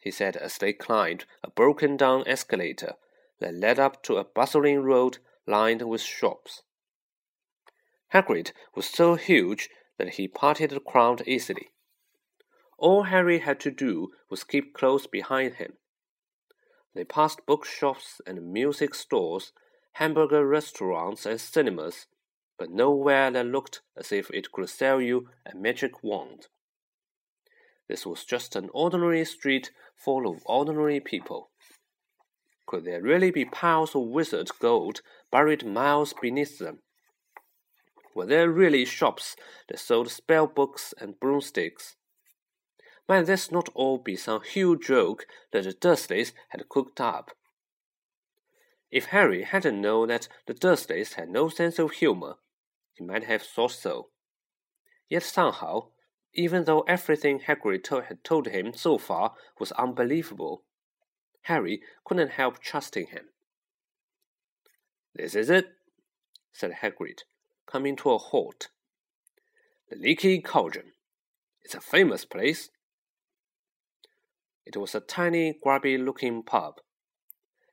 he 0.01 0.11
said 0.11 0.37
as 0.37 0.59
they 0.59 0.73
climbed 0.73 1.25
a 1.43 1.51
broken 1.51 1.97
down 1.97 2.25
escalator 2.27 2.95
that 3.41 3.55
led 3.55 3.79
up 3.79 4.03
to 4.05 4.17
a 4.17 4.25
bustling 4.25 4.83
road 4.83 5.19
lined 5.47 5.83
with 5.83 6.01
shops. 6.01 6.63
Hagrid 8.13 8.53
was 8.75 8.87
so 8.87 9.17
huge 9.17 9.69
that 9.99 10.15
he 10.15 10.29
parted 10.29 10.71
the 10.71 10.81
crowd 10.81 11.27
easily. 11.27 11.71
All 12.85 13.05
Harry 13.05 13.39
had 13.39 13.61
to 13.61 13.71
do 13.71 14.13
was 14.29 14.45
keep 14.45 14.75
close 14.75 15.07
behind 15.07 15.55
him. 15.55 15.79
They 16.95 17.03
passed 17.03 17.47
bookshops 17.47 18.21
and 18.27 18.53
music 18.53 18.95
stores, 18.95 19.53
hamburger 19.93 20.47
restaurants 20.47 21.25
and 21.25 21.41
cinemas, 21.41 22.05
but 22.59 22.69
nowhere 22.69 23.31
that 23.31 23.47
looked 23.47 23.81
as 23.97 24.13
if 24.13 24.31
it 24.33 24.53
could 24.53 24.69
sell 24.69 25.01
you 25.01 25.31
a 25.51 25.57
magic 25.57 26.05
wand. 26.05 26.49
This 27.89 28.05
was 28.05 28.23
just 28.23 28.55
an 28.55 28.69
ordinary 28.75 29.25
street 29.25 29.71
full 29.97 30.31
of 30.31 30.43
ordinary 30.45 31.01
people. 31.01 31.49
Could 32.67 32.85
there 32.85 33.01
really 33.01 33.31
be 33.31 33.47
piles 33.47 33.95
of 33.95 34.03
wizard 34.03 34.51
gold 34.61 35.01
buried 35.31 35.65
miles 35.65 36.13
beneath 36.21 36.59
them? 36.59 36.81
Were 38.15 38.27
there 38.27 38.51
really 38.51 38.85
shops 38.85 39.37
that 39.71 39.79
sold 39.79 40.11
spell 40.11 40.47
books 40.47 40.93
and 41.01 41.19
broomsticks? 41.19 41.97
Might 43.09 43.27
this 43.27 43.51
not 43.51 43.69
all 43.75 43.99
be 43.99 44.17
some 44.17 44.43
huge 44.43 44.87
joke 44.87 45.27
that 45.53 45.65
the 45.65 45.73
Dursleys 45.75 46.33
had 46.51 46.69
cooked 46.69 47.01
up? 47.01 47.33
If 48.91 49.07
Harry 49.07 49.43
hadn't 49.43 49.81
known 49.81 50.09
that 50.09 50.29
the 50.47 50.55
Dursleys 50.55 51.15
had 51.15 51.29
no 51.29 51.49
sense 51.49 51.79
of 51.79 51.93
humor, 51.93 52.37
he 52.95 53.05
might 53.05 53.25
have 53.25 53.43
thought 53.43 53.73
so. 53.73 54.09
Yet 55.09 55.23
somehow 55.23 55.89
even 56.35 56.65
though 56.65 56.81
everything 56.83 57.41
Hagrid 57.41 57.87
had 58.07 58.25
told 58.25 58.49
him 58.49 58.75
so 58.75 58.99
far 58.99 59.35
was 59.59 59.73
unbelievable, 59.73 60.65
Harry 61.43 61.81
couldn't 62.05 62.33
help 62.33 62.59
trusting 62.59 63.07
him. 63.09 63.27
This 65.15 65.37
is 65.37 65.49
it, 65.49 65.69
said 66.53 66.73
Hagrid, 66.83 67.21
coming 67.67 67.95
to 67.97 68.11
a 68.11 68.19
halt. 68.19 68.69
The 69.91 69.97
Leaky 69.97 70.41
Cauldron. 70.41 70.93
It's 71.63 71.75
a 71.75 71.81
famous 71.81 72.25
place. 72.25 72.71
It 74.67 74.77
was 74.77 74.95
a 74.95 75.01
tiny, 75.01 75.59
grubby-looking 75.63 76.45
pub. 76.45 76.81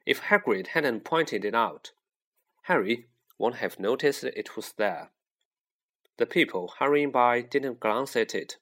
If 0.05 0.21
Hagrid 0.23 0.67
hadn't 0.67 1.03
pointed 1.03 1.45
it 1.45 1.55
out, 1.55 1.91
Harry 2.63 3.07
wouldn't 3.37 3.61
have 3.61 3.79
noticed 3.79 4.23
it 4.23 4.55
was 4.55 4.73
there. 4.73 5.11
The 6.17 6.25
people 6.25 6.73
hurrying 6.79 7.11
by 7.11 7.41
didn't 7.41 7.79
glance 7.79 8.15
at 8.15 8.35
it. 8.35 8.57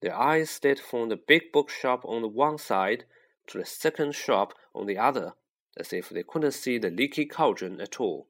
Their 0.00 0.16
eyes 0.16 0.50
stayed 0.50 0.80
from 0.80 1.08
the 1.08 1.16
big 1.16 1.52
bookshop 1.52 2.04
on 2.04 2.22
the 2.22 2.28
one 2.28 2.58
side 2.58 3.04
to 3.48 3.58
the 3.58 3.66
second 3.66 4.14
shop 4.14 4.54
on 4.74 4.86
the 4.86 4.98
other, 4.98 5.34
as 5.76 5.92
if 5.92 6.08
they 6.08 6.22
couldn't 6.22 6.52
see 6.52 6.78
the 6.78 6.90
leaky 6.90 7.26
cauldron 7.26 7.80
at 7.80 8.00
all. 8.00 8.28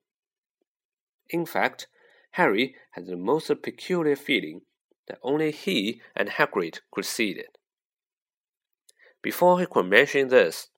In 1.29 1.47
fact, 1.47 1.87
Harry 2.33 2.75
had 2.93 3.07
the 3.07 3.17
most 3.17 3.51
peculiar 3.63 4.17
feeling 4.17 4.63
that 5.07 5.19
only 5.23 5.53
he 5.53 6.01
and 6.15 6.29
Hagrid 6.29 6.81
could 6.91 7.05
see 7.05 7.31
it. 7.31 7.57
Before 9.23 9.61
he 9.61 9.67
could 9.67 9.87
mention 9.87 10.29
this, 10.29 10.69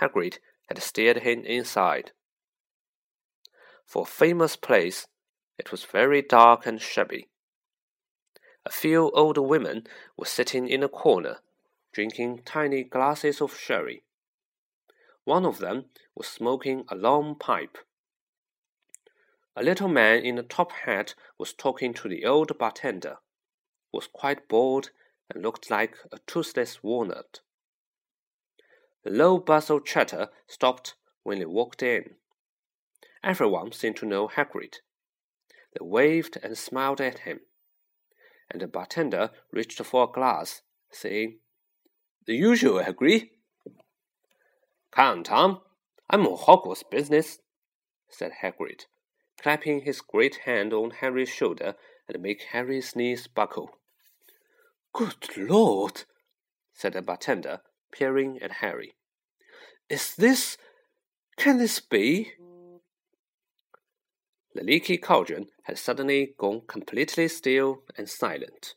Hagrid 0.00 0.38
had 0.68 0.82
steered 0.82 1.18
him 1.18 1.44
inside. 1.44 2.12
For 3.84 4.02
a 4.02 4.06
famous 4.06 4.56
place, 4.56 5.06
it 5.58 5.70
was 5.70 5.84
very 5.84 6.22
dark 6.22 6.64
and 6.64 6.80
shabby. 6.80 7.28
A 8.64 8.70
few 8.70 9.10
old 9.10 9.36
women 9.36 9.86
were 10.16 10.26
sitting 10.26 10.68
in 10.68 10.82
a 10.82 10.88
corner, 10.88 11.38
drinking 11.92 12.42
tiny 12.44 12.84
glasses 12.84 13.40
of 13.40 13.58
sherry. 13.58 14.04
One 15.24 15.44
of 15.44 15.58
them 15.58 15.86
was 16.14 16.28
smoking 16.28 16.84
a 16.88 16.94
long 16.94 17.34
pipe. 17.34 17.78
A 19.56 19.62
little 19.62 19.88
man 19.88 20.22
in 20.22 20.38
a 20.38 20.42
top 20.42 20.72
hat 20.72 21.14
was 21.36 21.52
talking 21.52 21.92
to 21.94 22.08
the 22.08 22.24
old 22.24 22.56
bartender, 22.58 23.18
who 23.90 23.98
was 23.98 24.06
quite 24.06 24.48
bald 24.48 24.90
and 25.28 25.42
looked 25.42 25.70
like 25.70 25.96
a 26.12 26.18
toothless 26.26 26.82
walnut. 26.82 27.40
The 29.04 29.10
low 29.10 29.38
bustle 29.38 29.80
chatter 29.80 30.28
stopped 30.46 30.94
when 31.22 31.38
they 31.38 31.46
walked 31.46 31.82
in. 31.82 32.16
Everyone 33.22 33.72
seemed 33.72 33.96
to 33.96 34.06
know 34.06 34.28
Hagrid. 34.28 34.76
They 35.72 35.84
waved 35.84 36.38
and 36.42 36.56
smiled 36.56 37.00
at 37.00 37.20
him, 37.20 37.40
and 38.50 38.60
the 38.60 38.66
bartender 38.66 39.30
reached 39.52 39.82
for 39.84 40.04
a 40.04 40.12
glass, 40.12 40.62
saying, 40.90 41.38
The 42.26 42.34
usual, 42.34 42.82
Hagrid. 42.82 43.30
Come, 44.90 45.22
Tom, 45.22 45.60
I'm 46.08 46.26
on 46.26 46.36
Hogwarts 46.38 46.82
business, 46.90 47.38
said 48.08 48.32
Hagrid, 48.42 48.86
clapping 49.40 49.82
his 49.82 50.00
great 50.00 50.40
hand 50.44 50.72
on 50.72 50.90
Harry's 50.90 51.28
shoulder 51.28 51.76
and 52.08 52.22
make 52.22 52.42
Harry's 52.50 52.96
knees 52.96 53.28
buckle. 53.28 53.70
Good 54.92 55.36
Lord, 55.36 56.04
said 56.72 56.94
the 56.94 57.02
bartender, 57.02 57.60
peering 57.92 58.38
at 58.42 58.52
Harry. 58.52 58.94
Is 59.88 60.14
this. 60.14 60.56
Can 61.36 61.58
this 61.58 61.80
be? 61.80 62.32
The 64.54 64.64
leaky 64.64 64.98
cauldron 64.98 65.48
had 65.64 65.78
suddenly 65.78 66.34
gone 66.36 66.62
completely 66.66 67.28
still 67.28 67.82
and 67.96 68.08
silent. 68.08 68.74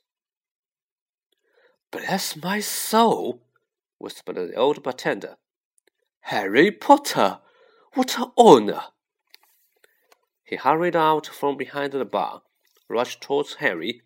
Bless 1.92 2.36
my 2.36 2.60
soul, 2.60 3.42
whispered 3.98 4.36
the 4.36 4.56
old 4.56 4.82
bartender. 4.84 5.38
Harry 6.22 6.72
Potter! 6.72 7.40
What 7.94 8.18
an 8.18 8.32
honor! 8.38 8.84
He 10.44 10.56
hurried 10.56 10.96
out 10.96 11.28
from 11.28 11.58
behind 11.58 11.94
the 11.94 12.06
bar, 12.06 12.44
rushed 12.88 13.22
towards 13.22 13.56
Harry, 13.56 14.04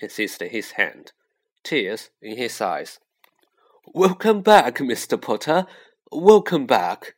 and 0.00 0.10
seized 0.10 0.40
his 0.40 0.72
hand, 0.72 1.12
tears 1.62 2.10
in 2.20 2.36
his 2.36 2.60
eyes. 2.60 3.00
Welcome 3.94 4.42
back, 4.42 4.78
Mr. 4.78 5.20
Potter. 5.20 5.64
Welcome 6.10 6.66
back. 6.66 7.14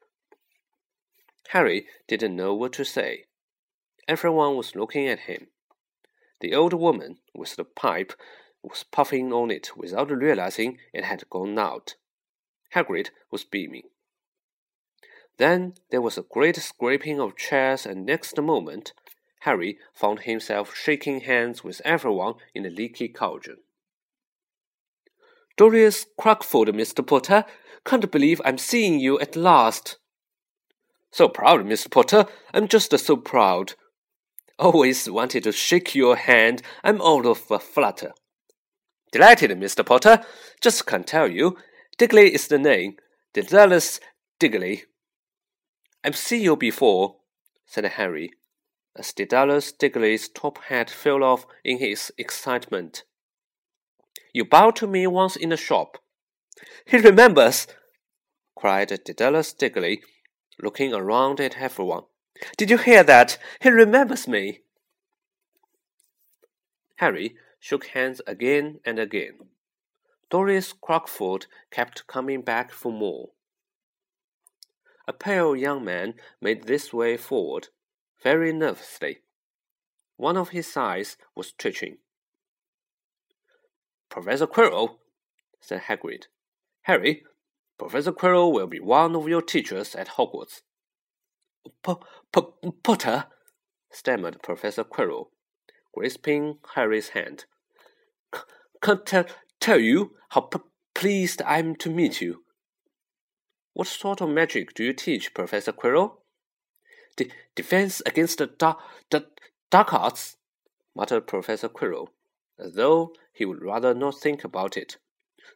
Harry 1.49 1.87
didn't 2.07 2.37
know 2.37 2.55
what 2.55 2.75
to 2.75 2.85
say. 2.85 3.25
Everyone 4.07 4.55
was 4.55 4.77
looking 4.77 5.09
at 5.09 5.21
him. 5.21 5.49
The 6.41 6.55
old 6.55 6.75
woman 6.75 7.19
with 7.35 7.57
the 7.57 7.65
pipe 7.65 8.13
was 8.63 8.85
puffing 8.93 9.33
on 9.33 9.51
it 9.51 9.77
without 9.77 10.11
realizing 10.11 10.79
it 10.93 11.05
had 11.05 11.29
gone 11.31 11.59
out. 11.59 11.95
Hagrid 12.75 13.11
was 13.31 13.45
beaming. 13.45 13.89
Then 15.39 15.75
there 15.91 16.03
was 16.03 16.19
a 16.19 16.23
great 16.23 16.57
scraping 16.57 17.19
of 17.19 17.37
chairs, 17.37 17.87
and 17.87 18.05
next 18.05 18.41
moment, 18.41 18.93
Harry 19.41 19.79
found 19.95 20.21
himself 20.21 20.77
shaking 20.77 21.21
hands 21.21 21.65
with 21.65 21.81
everyone 21.85 22.35
in 22.55 22.65
the 22.65 22.71
leaky 22.71 23.09
cauldron. 23.09 23.59
Doris 25.59 26.07
Crockford, 26.17 26.69
Mr. 26.69 27.05
Potter, 27.05 27.45
can't 27.85 28.09
believe 28.13 28.41
I'm 28.45 28.59
seeing 28.59 29.01
you 29.01 29.19
at 29.19 29.35
last. 29.35 29.99
So 31.11 31.29
proud, 31.29 31.65
Mr. 31.65 31.91
Potter. 31.91 32.27
I'm 32.55 32.69
just 32.69 32.97
so 32.97 33.17
proud. 33.17 33.75
Always 34.57 35.11
wanted 35.11 35.43
to 35.43 35.53
shake 35.53 35.97
your 35.97 36.15
hand. 36.15 36.63
I'm 36.85 37.01
all 37.01 37.27
of 37.27 37.51
a 37.51 37.59
flutter. 37.59 38.13
Delighted, 39.11 39.51
Mr. 39.51 39.85
Potter. 39.85 40.25
Just 40.61 40.87
can't 40.87 41.09
tell 41.09 41.29
you. 41.29 41.57
Diggory 41.99 42.33
is 42.33 42.47
the 42.47 42.59
name. 42.59 42.95
Daedalus 43.35 43.99
Diggory. 44.39 44.85
I've 46.05 46.17
seen 46.17 46.43
you 46.43 46.55
before, 46.55 47.17
said 47.67 47.85
Harry, 47.85 48.31
as 48.95 49.13
Daedalus 49.13 49.73
Diggory's 49.73 50.29
top 50.29 50.59
hat 50.69 50.89
fell 50.89 51.25
off 51.25 51.47
in 51.65 51.79
his 51.79 52.13
excitement. 52.17 53.03
You 54.39 54.45
bowed 54.45 54.77
to 54.77 54.87
me 54.87 55.05
once 55.09 55.35
in 55.35 55.49
the 55.49 55.57
shop. 55.57 55.99
He 56.87 56.97
remembers, 56.97 57.67
cried 58.55 58.97
Daedalus 59.05 59.53
Diggory, 59.53 60.01
looking 60.63 60.95
around 60.95 61.41
at 61.41 61.57
everyone. 61.57 62.05
Did 62.57 62.71
you 62.71 62.79
hear 62.79 63.03
that? 63.03 63.37
He 63.61 63.69
remembers 63.69 64.29
me. 64.29 64.61
Harry 66.99 67.35
shook 67.59 67.87
hands 67.87 68.21
again 68.29 68.79
and 68.85 69.01
again. 69.01 69.41
Doris 70.31 70.73
Crockford 70.73 71.47
kept 71.73 72.07
coming 72.07 72.43
back 72.43 72.71
for 72.71 72.93
more. 72.93 73.31
A 75.09 75.13
pale 75.13 75.57
young 75.57 75.85
man 75.85 76.15
made 76.41 76.69
this 76.69 76.93
way 76.93 77.17
forward, 77.17 77.71
very 78.23 78.53
nervously. 78.53 79.19
One 80.17 80.37
of 80.37 80.51
his 80.51 80.77
eyes 80.77 81.17
was 81.35 81.51
twitching. 81.51 81.99
Professor 84.11 84.47
Quirrell, 84.47 84.97
said 85.61 85.83
Hagrid. 85.83 86.25
Harry, 86.83 87.25
Professor 87.79 88.13
Quirrell 88.13 88.53
will 88.53 88.67
be 88.67 88.81
one 88.81 89.15
of 89.15 89.29
your 89.29 89.43
teachers 89.43 89.95
at 89.95 90.09
Hogwarts. 90.09 90.63
P 91.85 91.95
P 92.33 92.43
Potter, 92.83 93.27
stammered 93.93 94.43
Professor 94.43 94.85
Quirrell, 94.85 95.27
grasping 95.95 96.59
Harry's 96.75 97.11
hand. 97.11 97.45
Can't 98.83 99.05
tell, 99.05 99.27
tell 99.61 99.79
you 99.79 100.13
how 100.31 100.49
pleased 100.95 101.43
I 101.43 101.59
am 101.59 101.77
to 101.77 101.91
meet 101.91 102.21
you. 102.21 102.45
What 103.75 103.89
sort 103.89 104.21
of 104.21 104.31
magic 104.31 104.75
do 104.75 104.83
you 104.85 104.93
teach, 104.93 105.35
Professor 105.35 105.73
Quirrell? 105.73 106.17
De 107.17 107.31
defense 107.55 108.01
against 108.07 108.39
the 108.39 108.47
dark, 108.47 108.79
the 109.11 109.27
dark 109.71 109.93
arts, 109.93 110.37
muttered 110.97 111.27
Professor 111.27 111.69
Quirrell, 111.69 112.09
as 112.59 112.75
though 112.75 113.13
he 113.33 113.45
would 113.45 113.63
rather 113.63 113.95
not 113.95 114.19
think 114.19 114.45
about 114.45 114.77
it. 114.77 114.97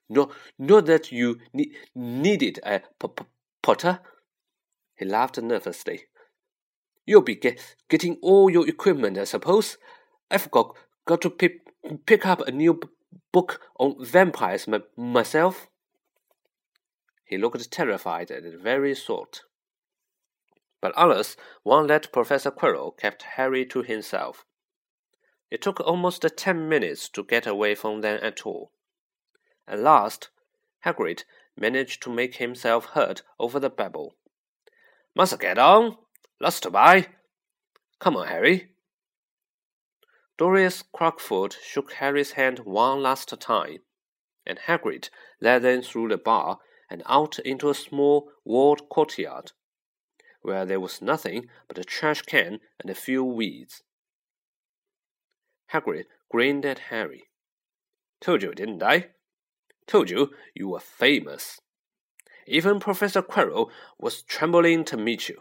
No, 0.08 0.30
not 0.58 0.86
that 0.86 1.12
you 1.12 1.38
ne 1.52 1.72
needed 1.94 2.60
a 2.64 2.82
Potter. 3.62 4.00
He 4.96 5.04
laughed 5.04 5.40
nervously. 5.40 6.04
You'll 7.06 7.22
be 7.22 7.34
get, 7.34 7.76
getting 7.88 8.18
all 8.22 8.50
your 8.50 8.68
equipment, 8.68 9.18
I 9.18 9.24
suppose. 9.24 9.78
I've 10.30 10.50
got, 10.50 10.76
got 11.06 11.20
to 11.22 11.30
pick, 11.30 11.60
pick 12.06 12.26
up 12.26 12.40
a 12.40 12.52
new 12.52 12.80
book 13.32 13.60
on 13.78 14.04
vampires 14.04 14.68
my, 14.68 14.80
myself. 14.96 15.68
He 17.24 17.38
looked 17.38 17.70
terrified 17.70 18.30
at 18.30 18.42
the 18.42 18.56
very 18.56 18.94
thought. 18.94 19.42
But 20.80 20.92
Alice 20.96 21.36
won't 21.64 21.88
let 21.88 22.12
Professor 22.12 22.50
Quirrell 22.50 22.96
kept 22.96 23.22
Harry 23.22 23.64
to 23.66 23.82
himself. 23.82 24.44
It 25.52 25.60
took 25.60 25.80
almost 25.80 26.24
ten 26.38 26.66
minutes 26.66 27.10
to 27.10 27.22
get 27.22 27.46
away 27.46 27.74
from 27.74 28.00
them 28.00 28.18
at 28.22 28.46
all. 28.46 28.72
At 29.68 29.80
last, 29.80 30.30
Hagrid 30.86 31.24
managed 31.58 32.02
to 32.04 32.10
make 32.10 32.36
himself 32.36 32.86
heard 32.86 33.20
over 33.38 33.60
the 33.60 33.68
babble. 33.68 34.16
Must 35.14 35.38
get 35.38 35.58
on. 35.58 35.98
Lost 36.40 36.62
to 36.62 36.70
buy. 36.70 37.08
Come 37.98 38.16
on, 38.16 38.28
Harry. 38.28 38.70
Doris 40.38 40.82
Crockford 40.90 41.56
shook 41.62 41.92
Harry's 41.92 42.32
hand 42.32 42.60
one 42.60 43.02
last 43.02 43.38
time, 43.38 43.80
and 44.46 44.58
Hagrid 44.58 45.10
led 45.38 45.60
them 45.60 45.82
through 45.82 46.08
the 46.08 46.16
bar 46.16 46.60
and 46.88 47.02
out 47.04 47.38
into 47.40 47.68
a 47.68 47.74
small 47.74 48.30
walled 48.42 48.88
courtyard, 48.88 49.52
where 50.40 50.64
there 50.64 50.80
was 50.80 51.02
nothing 51.02 51.50
but 51.68 51.76
a 51.76 51.84
trash 51.84 52.22
can 52.22 52.58
and 52.80 52.88
a 52.88 52.94
few 52.94 53.22
weeds. 53.22 53.82
Hagrid 55.72 56.04
grinned 56.30 56.64
at 56.64 56.90
Harry. 56.90 57.24
Told 58.20 58.42
you, 58.42 58.52
didn't 58.54 58.82
I? 58.82 59.08
Told 59.86 60.10
you 60.10 60.30
you 60.54 60.68
were 60.68 60.80
famous. 60.80 61.60
Even 62.46 62.80
Professor 62.80 63.22
Quirrell 63.22 63.70
was 63.98 64.22
trembling 64.22 64.84
to 64.84 64.96
meet 64.96 65.28
you. 65.28 65.38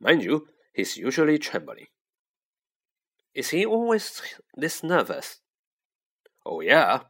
Mind 0.00 0.22
you, 0.22 0.48
he's 0.72 0.96
usually 0.96 1.38
trembling. 1.38 1.86
Is 3.34 3.50
he 3.50 3.64
always 3.64 4.20
this 4.56 4.82
nervous? 4.82 5.40
Oh, 6.44 6.60
yeah. 6.60 7.00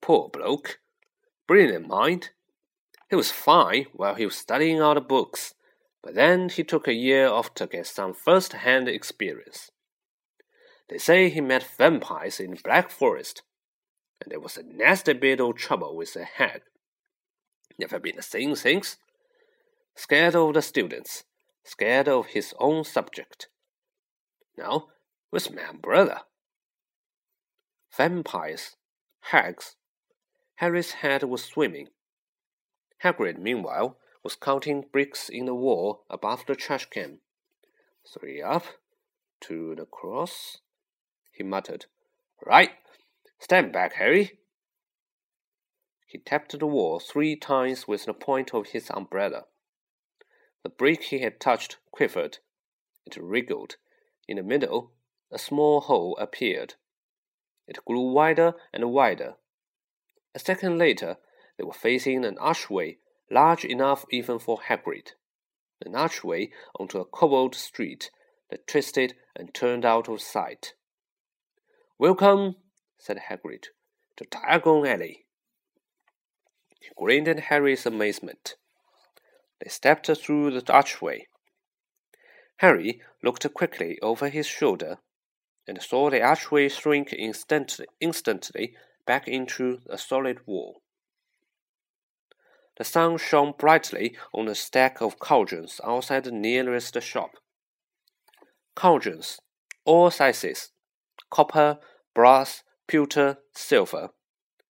Poor 0.00 0.28
bloke. 0.28 0.78
Brilliant 1.46 1.88
mind. 1.88 2.30
He 3.10 3.16
was 3.16 3.32
fine 3.32 3.86
while 3.94 4.14
he 4.14 4.26
was 4.26 4.36
studying 4.36 4.82
all 4.82 4.94
the 4.94 5.00
books, 5.00 5.54
but 6.02 6.14
then 6.14 6.50
he 6.50 6.62
took 6.62 6.86
a 6.86 6.92
year 6.92 7.28
off 7.28 7.54
to 7.54 7.66
get 7.66 7.86
some 7.86 8.12
first 8.12 8.52
hand 8.52 8.88
experience. 8.88 9.70
They 10.88 10.98
say 10.98 11.28
he 11.28 11.40
met 11.40 11.66
vampires 11.76 12.40
in 12.40 12.52
the 12.52 12.60
Black 12.62 12.90
Forest, 12.90 13.42
and 14.20 14.30
there 14.30 14.40
was 14.40 14.56
a 14.56 14.62
nasty 14.62 15.12
bit 15.12 15.40
of 15.40 15.56
trouble 15.56 15.96
with 15.96 16.14
the 16.14 16.24
hag 16.24 16.62
never 17.78 17.98
been 17.98 18.20
seen 18.20 18.56
since. 18.56 18.96
Scared 19.94 20.34
of 20.34 20.54
the 20.54 20.62
students, 20.62 21.24
scared 21.64 22.08
of 22.08 22.26
his 22.28 22.54
own 22.58 22.84
subject. 22.84 23.48
Now, 24.56 24.88
with 25.30 25.52
my 25.52 25.72
brother. 25.80 26.20
Vampires, 27.96 28.76
hags. 29.20 29.76
Harry's 30.56 30.92
head 30.92 31.22
was 31.22 31.44
swimming. 31.44 31.88
Hagrid, 33.04 33.38
meanwhile, 33.38 33.96
was 34.24 34.34
counting 34.34 34.84
bricks 34.92 35.28
in 35.28 35.46
the 35.46 35.54
wall 35.54 36.04
above 36.10 36.44
the 36.46 36.56
trash 36.56 36.86
can. 36.86 37.18
Three 38.12 38.42
up, 38.42 38.64
two 39.40 39.76
across, 39.80 40.58
he 41.38 41.44
muttered. 41.44 41.86
Right, 42.44 42.72
stand 43.38 43.72
back, 43.72 43.94
Harry. 43.94 44.40
He 46.06 46.18
tapped 46.18 46.58
the 46.58 46.66
wall 46.66 46.98
three 46.98 47.36
times 47.36 47.86
with 47.86 48.04
the 48.04 48.14
point 48.14 48.52
of 48.52 48.68
his 48.68 48.90
umbrella. 48.90 49.44
The 50.64 50.68
brick 50.68 51.04
he 51.04 51.20
had 51.20 51.40
touched 51.40 51.78
quivered. 51.92 52.38
It 53.06 53.16
wriggled. 53.16 53.76
In 54.26 54.36
the 54.36 54.42
middle, 54.42 54.92
a 55.30 55.38
small 55.38 55.80
hole 55.80 56.16
appeared. 56.18 56.74
It 57.66 57.84
grew 57.84 58.10
wider 58.12 58.54
and 58.72 58.92
wider. 58.92 59.36
A 60.34 60.38
second 60.38 60.78
later, 60.78 61.18
they 61.56 61.64
were 61.64 61.72
facing 61.72 62.24
an 62.24 62.38
archway 62.38 62.98
large 63.30 63.64
enough 63.64 64.04
even 64.10 64.38
for 64.38 64.58
Hagrid, 64.58 65.12
an 65.84 65.94
archway 65.94 66.50
onto 66.78 66.98
a 66.98 67.04
cobbled 67.04 67.54
street 67.54 68.10
that 68.50 68.66
twisted 68.66 69.14
and 69.36 69.52
turned 69.54 69.84
out 69.84 70.08
of 70.08 70.20
sight. 70.20 70.74
Welcome, 72.00 72.54
said 72.96 73.22
Hagrid, 73.28 73.70
to 74.18 74.24
Diagon 74.24 74.86
Alley. 74.86 75.24
He 76.80 76.90
grinned 76.96 77.26
at 77.26 77.40
Harry's 77.50 77.86
amazement. 77.86 78.54
They 79.60 79.68
stepped 79.68 80.06
through 80.06 80.52
the 80.52 80.72
archway. 80.72 81.26
Harry 82.58 83.02
looked 83.20 83.52
quickly 83.52 83.98
over 84.00 84.28
his 84.28 84.46
shoulder 84.46 84.98
and 85.66 85.82
saw 85.82 86.08
the 86.08 86.22
archway 86.22 86.68
shrink 86.68 87.12
instantly, 87.12 87.86
instantly 88.00 88.76
back 89.04 89.26
into 89.26 89.80
a 89.90 89.98
solid 89.98 90.46
wall. 90.46 90.82
The 92.76 92.84
sun 92.84 93.18
shone 93.18 93.54
brightly 93.58 94.16
on 94.32 94.46
a 94.46 94.54
stack 94.54 95.00
of 95.00 95.18
cauldrons 95.18 95.80
outside 95.82 96.22
the 96.22 96.30
nearest 96.30 97.02
shop. 97.02 97.32
Cauldrons, 98.76 99.40
all 99.84 100.12
sizes 100.12 100.70
copper, 101.30 101.78
brass, 102.14 102.62
pewter, 102.86 103.38
silver, 103.54 104.10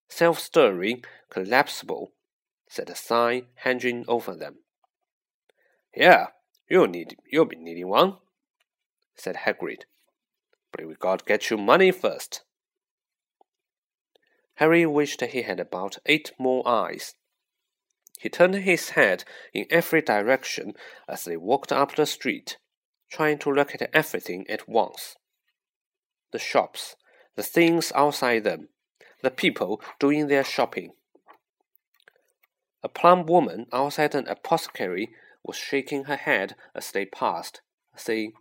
self 0.08 0.38
stirring, 0.38 1.04
collapsible, 1.30 2.12
said 2.68 2.90
a 2.90 2.96
sign 2.96 3.46
hanging 3.56 4.04
over 4.08 4.34
them. 4.34 4.56
Yeah, 5.94 6.28
you'll 6.68 6.88
need 6.88 7.16
you'll 7.30 7.46
be 7.46 7.56
needing 7.56 7.88
one, 7.88 8.16
said 9.16 9.36
Hagrid. 9.36 9.84
But 10.72 10.86
we 10.86 10.94
got 10.94 11.20
to 11.20 11.24
get 11.24 11.50
you 11.50 11.56
money 11.56 11.90
first. 11.90 12.42
Harry 14.56 14.84
wished 14.84 15.20
he 15.20 15.42
had 15.42 15.60
about 15.60 15.98
eight 16.06 16.32
more 16.38 16.66
eyes. 16.66 17.14
He 18.18 18.28
turned 18.28 18.56
his 18.56 18.90
head 18.90 19.24
in 19.54 19.66
every 19.70 20.02
direction 20.02 20.74
as 21.08 21.24
they 21.24 21.36
walked 21.36 21.70
up 21.70 21.94
the 21.94 22.06
street, 22.06 22.58
trying 23.08 23.38
to 23.38 23.52
look 23.52 23.74
at 23.74 23.88
everything 23.94 24.44
at 24.50 24.68
once. 24.68 25.16
The 26.32 26.38
shops, 26.38 26.96
the 27.36 27.42
things 27.42 27.92
outside 27.94 28.44
them, 28.44 28.68
the 29.22 29.30
people 29.30 29.80
doing 29.98 30.26
their 30.26 30.44
shopping. 30.44 30.92
A 32.82 32.88
plump 32.88 33.28
woman 33.28 33.66
outside 33.72 34.14
an 34.14 34.28
apothecary 34.28 35.08
was 35.42 35.56
shaking 35.56 36.04
her 36.04 36.16
head 36.16 36.54
as 36.74 36.90
they 36.90 37.04
passed, 37.04 37.60
saying, 37.96 38.32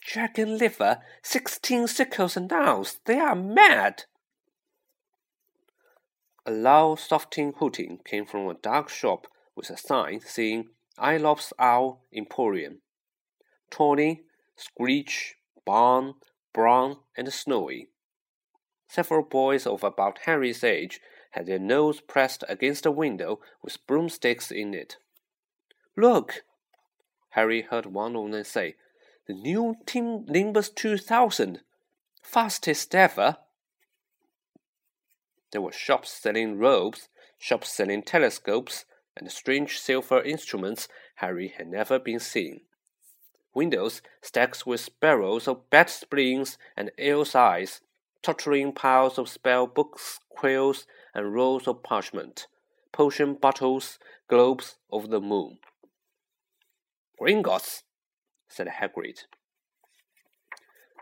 Dragon 0.00 0.58
liver, 0.58 0.98
sixteen 1.22 1.86
sickles 1.86 2.36
and 2.36 2.52
ounce. 2.52 2.98
They 3.04 3.18
are 3.18 3.36
mad. 3.36 4.04
A 6.46 6.50
loud 6.50 6.98
softing 6.98 7.52
hooting 7.58 8.00
came 8.04 8.24
from 8.24 8.48
a 8.48 8.54
dark 8.54 8.88
shop 8.88 9.26
with 9.54 9.70
a 9.70 9.76
sign 9.76 10.20
saying 10.20 10.68
Eeylop's 10.98 11.52
Owl 11.58 12.02
Emporium. 12.12 12.80
Tawny, 13.70 14.22
Screech, 14.56 15.36
Barn, 15.64 16.14
Brown, 16.52 16.98
and 17.16 17.32
Snowy. 17.32 17.88
Several 18.88 19.22
boys 19.22 19.66
of 19.66 19.84
about 19.84 20.20
Harry's 20.24 20.64
age 20.64 21.00
had 21.32 21.46
their 21.46 21.58
nose 21.58 22.00
pressed 22.00 22.42
against 22.48 22.86
a 22.86 22.90
window 22.90 23.40
with 23.62 23.86
broomsticks 23.86 24.50
in 24.50 24.74
it. 24.74 24.96
Look! 25.96 26.42
Harry 27.30 27.62
heard 27.62 27.86
one 27.86 28.16
of 28.16 28.32
them 28.32 28.44
say, 28.44 28.74
the 29.26 29.34
new 29.34 29.76
Team 29.86 30.24
Nimbus 30.26 30.70
2000, 30.70 31.60
fastest 32.20 32.94
ever. 32.94 33.36
There 35.52 35.60
were 35.60 35.72
shops 35.72 36.10
selling 36.10 36.58
robes, 36.58 37.08
shops 37.38 37.68
selling 37.68 38.02
telescopes, 38.02 38.84
and 39.16 39.30
strange 39.30 39.78
silver 39.78 40.20
instruments 40.22 40.88
Harry 41.16 41.54
had 41.56 41.68
never 41.68 41.98
been 41.98 42.18
seen. 42.18 42.62
Windows 43.54 44.00
stacked 44.22 44.66
with 44.66 45.00
barrels 45.00 45.48
of 45.48 45.68
bat 45.70 45.90
springs 45.90 46.56
and 46.76 46.90
eels' 46.98 47.34
eyes, 47.34 47.80
tottering 48.22 48.72
piles 48.72 49.18
of 49.18 49.28
spell 49.28 49.66
books, 49.66 50.20
quills, 50.28 50.86
and 51.14 51.34
rolls 51.34 51.66
of 51.66 51.82
parchment, 51.82 52.46
potion 52.92 53.34
bottles, 53.34 53.98
globes 54.28 54.76
of 54.92 55.10
the 55.10 55.20
moon. 55.20 55.58
Gringotts, 57.20 57.82
said 58.48 58.68
Hagrid. 58.80 59.24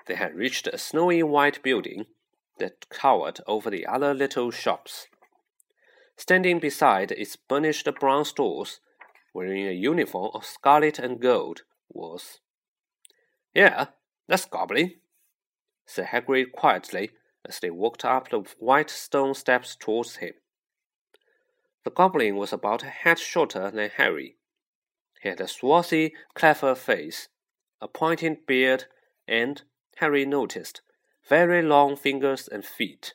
They 0.07 0.15
had 0.15 0.35
reached 0.35 0.67
a 0.67 0.79
snowy 0.79 1.23
white 1.23 1.63
building 1.63 2.07
that 2.59 2.87
towered 2.91 3.41
over 3.47 3.71
the 3.71 3.87
other 3.87 4.15
little 4.15 4.51
shops. 4.51 5.07
Standing 6.17 6.59
beside 6.59 7.13
its 7.13 7.37
burnished 7.37 7.89
bronze 8.01 8.33
doors, 8.33 8.81
wearing 9.33 9.69
a 9.69 9.73
uniform 9.73 10.31
of 10.35 10.45
scarlet 10.45 10.99
and 10.99 11.21
gold, 11.21 11.63
was. 11.91 12.41
Yeah, 13.55 13.87
that's 14.27 14.45
Goblin, 14.45 14.95
said 15.87 16.07
Hagrid 16.07 16.53
quietly 16.53 17.11
as 17.47 17.61
they 17.61 17.71
walked 17.71 18.05
up 18.05 18.29
the 18.29 18.45
white 18.59 18.91
stone 18.91 19.35
steps 19.35 19.75
towards 19.75 20.17
him. 20.17 20.35
The 21.85 21.91
goblin 21.91 22.37
was 22.37 22.53
about 22.53 22.83
a 22.83 22.91
head 22.91 23.19
shorter 23.19 23.71
than 23.71 23.91
Harry. 23.97 24.37
He 25.23 25.29
had 25.31 25.41
a 25.41 25.49
swarthy, 25.49 26.15
clever 26.35 26.75
face, 26.75 27.29
a 27.81 27.89
pointed 27.89 28.47
beard, 28.47 28.85
and, 29.27 29.63
Harry 29.97 30.27
noticed, 30.27 30.83
very 31.29 31.63
long 31.63 31.97
fingers 31.97 32.49
and 32.49 32.65
feet. 32.65 33.15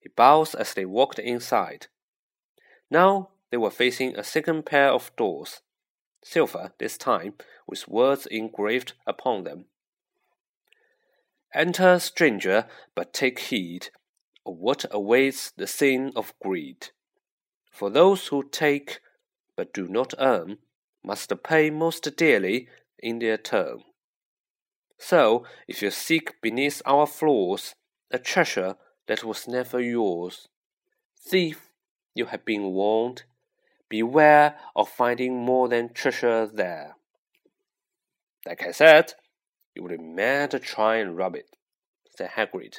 He 0.00 0.08
bowed 0.08 0.54
as 0.54 0.74
they 0.74 0.84
walked 0.84 1.18
inside. 1.18 1.88
Now 2.90 3.30
they 3.50 3.56
were 3.56 3.70
facing 3.70 4.16
a 4.16 4.22
second 4.22 4.64
pair 4.64 4.90
of 4.90 5.14
doors, 5.16 5.60
silver 6.26 6.72
this 6.78 6.98
time, 6.98 7.34
with 7.66 7.88
words 7.88 8.26
engraved 8.26 8.92
upon 9.06 9.44
them. 9.44 9.66
Enter, 11.54 11.98
stranger, 11.98 12.66
but 12.94 13.12
take 13.12 13.38
heed 13.38 13.88
of 14.44 14.58
what 14.58 14.84
awaits 14.90 15.50
the 15.52 15.66
sin 15.66 16.12
of 16.16 16.34
greed. 16.40 16.88
For 17.70 17.90
those 17.90 18.28
who 18.28 18.42
take 18.42 19.00
but 19.56 19.72
do 19.72 19.88
not 19.88 20.12
earn 20.18 20.58
must 21.02 21.32
pay 21.42 21.70
most 21.70 22.16
dearly 22.16 22.68
in 22.98 23.20
their 23.20 23.38
turn. 23.38 23.84
So, 24.98 25.44
if 25.68 25.82
you 25.82 25.90
seek 25.90 26.40
beneath 26.40 26.82
our 26.84 27.06
floors 27.06 27.74
a 28.10 28.18
treasure 28.18 28.76
that 29.06 29.24
was 29.24 29.46
never 29.46 29.80
yours, 29.80 30.48
thief, 31.18 31.70
you 32.14 32.26
have 32.26 32.44
been 32.44 32.64
warned. 32.72 33.24
Beware 33.88 34.58
of 34.74 34.88
finding 34.88 35.36
more 35.36 35.68
than 35.68 35.92
treasure 35.92 36.46
there. 36.46 36.96
Like 38.44 38.62
I 38.62 38.72
said, 38.72 39.14
it 39.74 39.80
would 39.80 39.92
be 39.92 39.98
mad 39.98 40.50
to 40.52 40.58
try 40.58 40.96
and 40.96 41.16
rob 41.16 41.36
it, 41.36 41.56
said 42.16 42.30
Hagrid. 42.30 42.78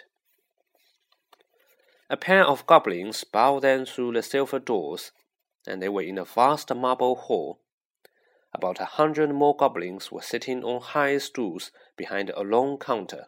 A 2.10 2.18
pair 2.18 2.46
of 2.46 2.66
goblins 2.66 3.24
bowed 3.24 3.64
them 3.64 3.86
through 3.86 4.14
the 4.14 4.24
silver 4.24 4.60
doors, 4.60 5.12
and 5.66 5.82
they 5.82 5.90
were 5.90 6.02
in 6.02 6.18
a 6.18 6.26
vast 6.26 6.74
marble 6.74 7.16
hall 7.16 7.60
about 8.54 8.80
a 8.80 8.86
hundred 8.86 9.32
more 9.34 9.56
goblins 9.56 10.12
were 10.12 10.22
sitting 10.22 10.64
on 10.64 10.82
high 10.82 11.18
stools 11.18 11.72
behind 11.96 12.32
a 12.32 12.42
long 12.42 12.78
counter, 12.78 13.28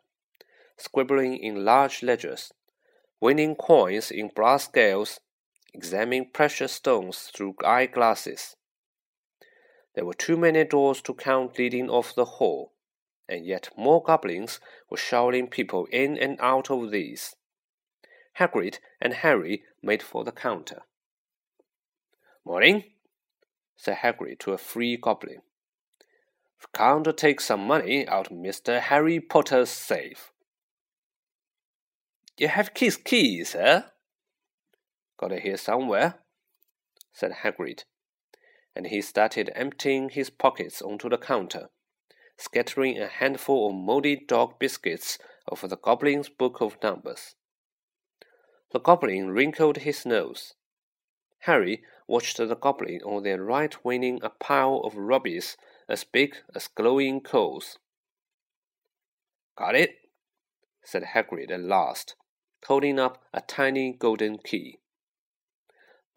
scribbling 0.77 1.37
in 1.37 1.65
large 1.65 2.01
ledgers, 2.01 2.51
weighing 3.21 3.55
coins 3.55 4.11
in 4.11 4.29
brass 4.29 4.65
scales, 4.65 5.19
examining 5.73 6.29
precious 6.31 6.71
stones 6.71 7.31
through 7.33 7.55
eye 7.63 7.85
glasses. 7.85 8.55
There 9.95 10.05
were 10.05 10.13
too 10.13 10.37
many 10.37 10.63
doors 10.63 11.01
to 11.03 11.13
count 11.13 11.57
leading 11.57 11.89
off 11.89 12.15
the 12.15 12.25
hall, 12.25 12.73
and 13.27 13.45
yet 13.45 13.69
more 13.77 14.01
goblins 14.01 14.59
were 14.89 14.97
shouting 14.97 15.47
people 15.47 15.87
in 15.91 16.17
and 16.17 16.39
out 16.39 16.69
of 16.69 16.91
these. 16.91 17.35
Hagrid 18.39 18.79
and 19.01 19.13
Harry 19.13 19.63
made 19.81 20.01
for 20.01 20.23
the 20.23 20.31
counter. 20.31 20.83
Morning, 22.45 22.83
said 23.75 23.97
Hagrid 23.97 24.39
to 24.39 24.53
a 24.53 24.57
free 24.57 24.97
goblin. 24.97 25.41
Come 26.73 27.03
to 27.03 27.13
take 27.13 27.41
some 27.41 27.65
money 27.65 28.07
out 28.07 28.31
of 28.31 28.37
Mr. 28.37 28.79
Harry 28.79 29.19
Potter's 29.19 29.69
safe. 29.69 30.31
You 32.37 32.47
have 32.47 32.71
his 32.75 32.95
keys, 32.97 33.55
eh? 33.55 33.81
Got 35.19 35.33
it 35.33 35.41
here 35.41 35.57
somewhere, 35.57 36.19
said 37.11 37.43
Hagrid, 37.43 37.83
and 38.73 38.87
he 38.87 39.01
started 39.01 39.51
emptying 39.53 40.07
his 40.07 40.29
pockets 40.29 40.81
onto 40.81 41.09
the 41.09 41.17
counter, 41.17 41.67
scattering 42.37 42.97
a 42.97 43.07
handful 43.07 43.67
of 43.67 43.75
moldy 43.75 44.15
dog 44.15 44.57
biscuits 44.59 45.17
over 45.51 45.67
the 45.67 45.75
goblin's 45.75 46.29
book 46.29 46.61
of 46.61 46.81
numbers. 46.81 47.35
The 48.71 48.79
goblin 48.79 49.31
wrinkled 49.31 49.79
his 49.79 50.05
nose. 50.05 50.53
Harry 51.39 51.83
watched 52.07 52.37
the 52.37 52.55
goblin 52.55 53.01
on 53.03 53.23
their 53.23 53.43
right 53.43 53.75
winning 53.83 54.19
a 54.21 54.29
pile 54.29 54.81
of 54.85 54.95
rubbish 54.95 55.57
as 55.89 56.05
big 56.05 56.37
as 56.55 56.69
glowing 56.69 57.19
coals. 57.19 57.77
Got 59.57 59.75
it? 59.75 59.97
said 60.85 61.03
Hagrid 61.13 61.51
at 61.51 61.59
last, 61.59 62.15
holding 62.65 62.97
up 62.97 63.25
a 63.33 63.41
tiny 63.41 63.91
golden 63.91 64.37
key. 64.37 64.78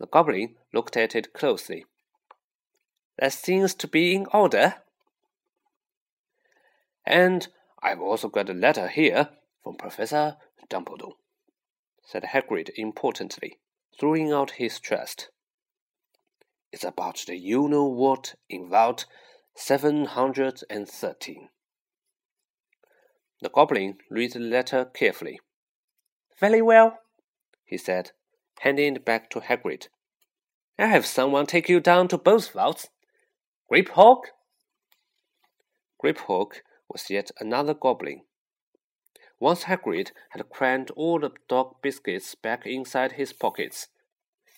The 0.02 0.08
goblin 0.08 0.56
looked 0.72 0.96
at 0.96 1.14
it 1.14 1.32
closely. 1.32 1.86
That 3.20 3.32
seems 3.32 3.72
to 3.74 3.86
be 3.86 4.16
in 4.16 4.26
order. 4.34 4.82
And 7.06 7.46
I've 7.80 8.00
also 8.00 8.28
got 8.28 8.50
a 8.50 8.52
letter 8.52 8.88
here 8.88 9.28
from 9.62 9.76
Professor 9.76 10.38
Dumbledore, 10.68 11.12
said 12.04 12.24
Hagrid 12.24 12.70
importantly, 12.74 13.60
throwing 13.96 14.32
out 14.32 14.50
his 14.62 14.80
chest. 14.80 15.28
It's 16.72 16.82
about 16.82 17.22
the 17.28 17.36
you 17.36 17.68
know 17.68 17.86
what 17.86 18.34
in 18.50 18.68
Vault 18.68 19.06
713. 19.54 21.48
The 23.40 23.50
goblin 23.50 23.98
read 24.10 24.32
the 24.32 24.40
letter 24.40 24.84
carefully. 24.84 25.38
Very 26.40 26.60
well, 26.60 26.98
he 27.64 27.78
said, 27.78 28.10
handing 28.62 28.96
it 28.96 29.04
back 29.04 29.30
to 29.30 29.38
Hagrid. 29.38 29.86
I 30.82 30.86
have 30.86 31.06
someone 31.06 31.46
take 31.46 31.68
you 31.68 31.78
down 31.78 32.08
to 32.08 32.18
both 32.18 32.50
vaults. 32.50 32.88
Griphook. 33.70 34.22
Grip 36.00 36.18
Hawk 36.18 36.64
was 36.88 37.08
yet 37.08 37.30
another 37.38 37.72
goblin. 37.72 38.22
Once 39.38 39.64
Hagrid 39.64 40.10
had 40.30 40.50
crammed 40.50 40.90
all 40.96 41.20
the 41.20 41.30
dog 41.48 41.76
biscuits 41.82 42.34
back 42.34 42.66
inside 42.66 43.12
his 43.12 43.32
pockets, 43.32 43.86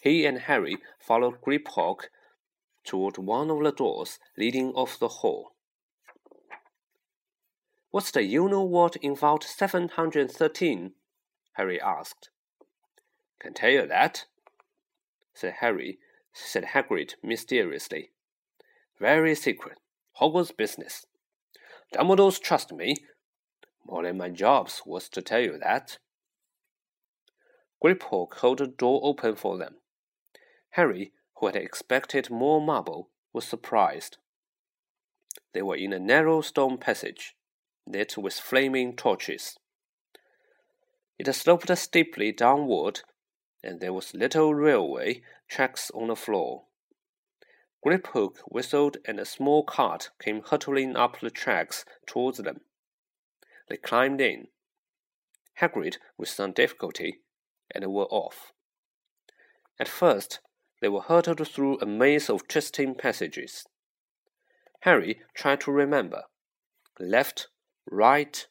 he 0.00 0.24
and 0.24 0.38
Harry 0.38 0.78
followed 0.98 1.42
Griphook 1.42 2.04
toward 2.86 3.18
one 3.18 3.50
of 3.50 3.62
the 3.62 3.72
doors 3.72 4.18
leading 4.38 4.72
off 4.72 4.98
the 4.98 5.08
hall. 5.08 5.50
What's 7.90 8.10
the 8.10 8.22
you 8.22 8.48
know 8.48 8.62
what 8.62 8.96
in 8.96 9.14
Vault 9.14 9.44
713? 9.44 10.92
Harry 11.52 11.78
asked. 11.78 12.30
Can 13.38 13.52
tell 13.52 13.70
you 13.70 13.86
that, 13.86 14.24
said 15.34 15.56
Harry, 15.60 15.98
said 16.34 16.64
Hagrid 16.74 17.14
mysteriously. 17.22 18.10
Very 18.98 19.34
secret. 19.34 19.78
Hogwarts 20.20 20.56
business. 20.56 21.06
Dumbledore's 21.92 22.38
trust 22.38 22.72
me. 22.72 22.96
More 23.86 24.02
than 24.02 24.18
my 24.18 24.28
job's 24.28 24.82
was 24.84 25.08
to 25.10 25.22
tell 25.22 25.40
you 25.40 25.58
that. 25.58 25.98
Griphook 27.82 28.40
held 28.40 28.58
the 28.58 28.66
door 28.66 29.00
open 29.02 29.36
for 29.36 29.58
them. 29.58 29.76
Harry, 30.70 31.12
who 31.36 31.46
had 31.46 31.56
expected 31.56 32.30
more 32.30 32.60
marble, 32.60 33.10
was 33.32 33.44
surprised. 33.44 34.16
They 35.52 35.62
were 35.62 35.76
in 35.76 35.92
a 35.92 35.98
narrow 35.98 36.40
stone 36.40 36.78
passage, 36.78 37.36
lit 37.86 38.16
with 38.16 38.34
flaming 38.34 38.96
torches. 38.96 39.56
It 41.18 41.32
sloped 41.32 41.76
steeply 41.76 42.32
downward, 42.32 43.02
and 43.62 43.80
there 43.80 43.92
was 43.92 44.14
little 44.14 44.54
railway 44.54 45.22
tracks 45.48 45.90
on 45.94 46.08
the 46.08 46.16
floor. 46.16 46.64
Griphook 47.84 48.38
whistled, 48.46 48.96
and 49.04 49.20
a 49.20 49.26
small 49.26 49.62
cart 49.62 50.10
came 50.18 50.42
hurtling 50.42 50.96
up 50.96 51.20
the 51.20 51.30
tracks 51.30 51.84
towards 52.06 52.38
them. 52.38 52.60
They 53.68 53.76
climbed 53.76 54.20
in, 54.20 54.48
Hagrid 55.60 55.98
with 56.16 56.28
some 56.28 56.52
difficulty, 56.52 57.20
and 57.74 57.84
were 57.92 58.04
off. 58.04 58.52
At 59.78 59.88
first, 59.88 60.40
they 60.80 60.88
were 60.88 61.02
hurtled 61.02 61.46
through 61.48 61.78
a 61.80 61.86
maze 61.86 62.28
of 62.28 62.48
twisting 62.48 62.94
passages. 62.94 63.66
Harry 64.80 65.22
tried 65.34 65.60
to 65.60 65.72
remember 65.72 66.24
left, 67.00 67.48
right, 67.90 68.46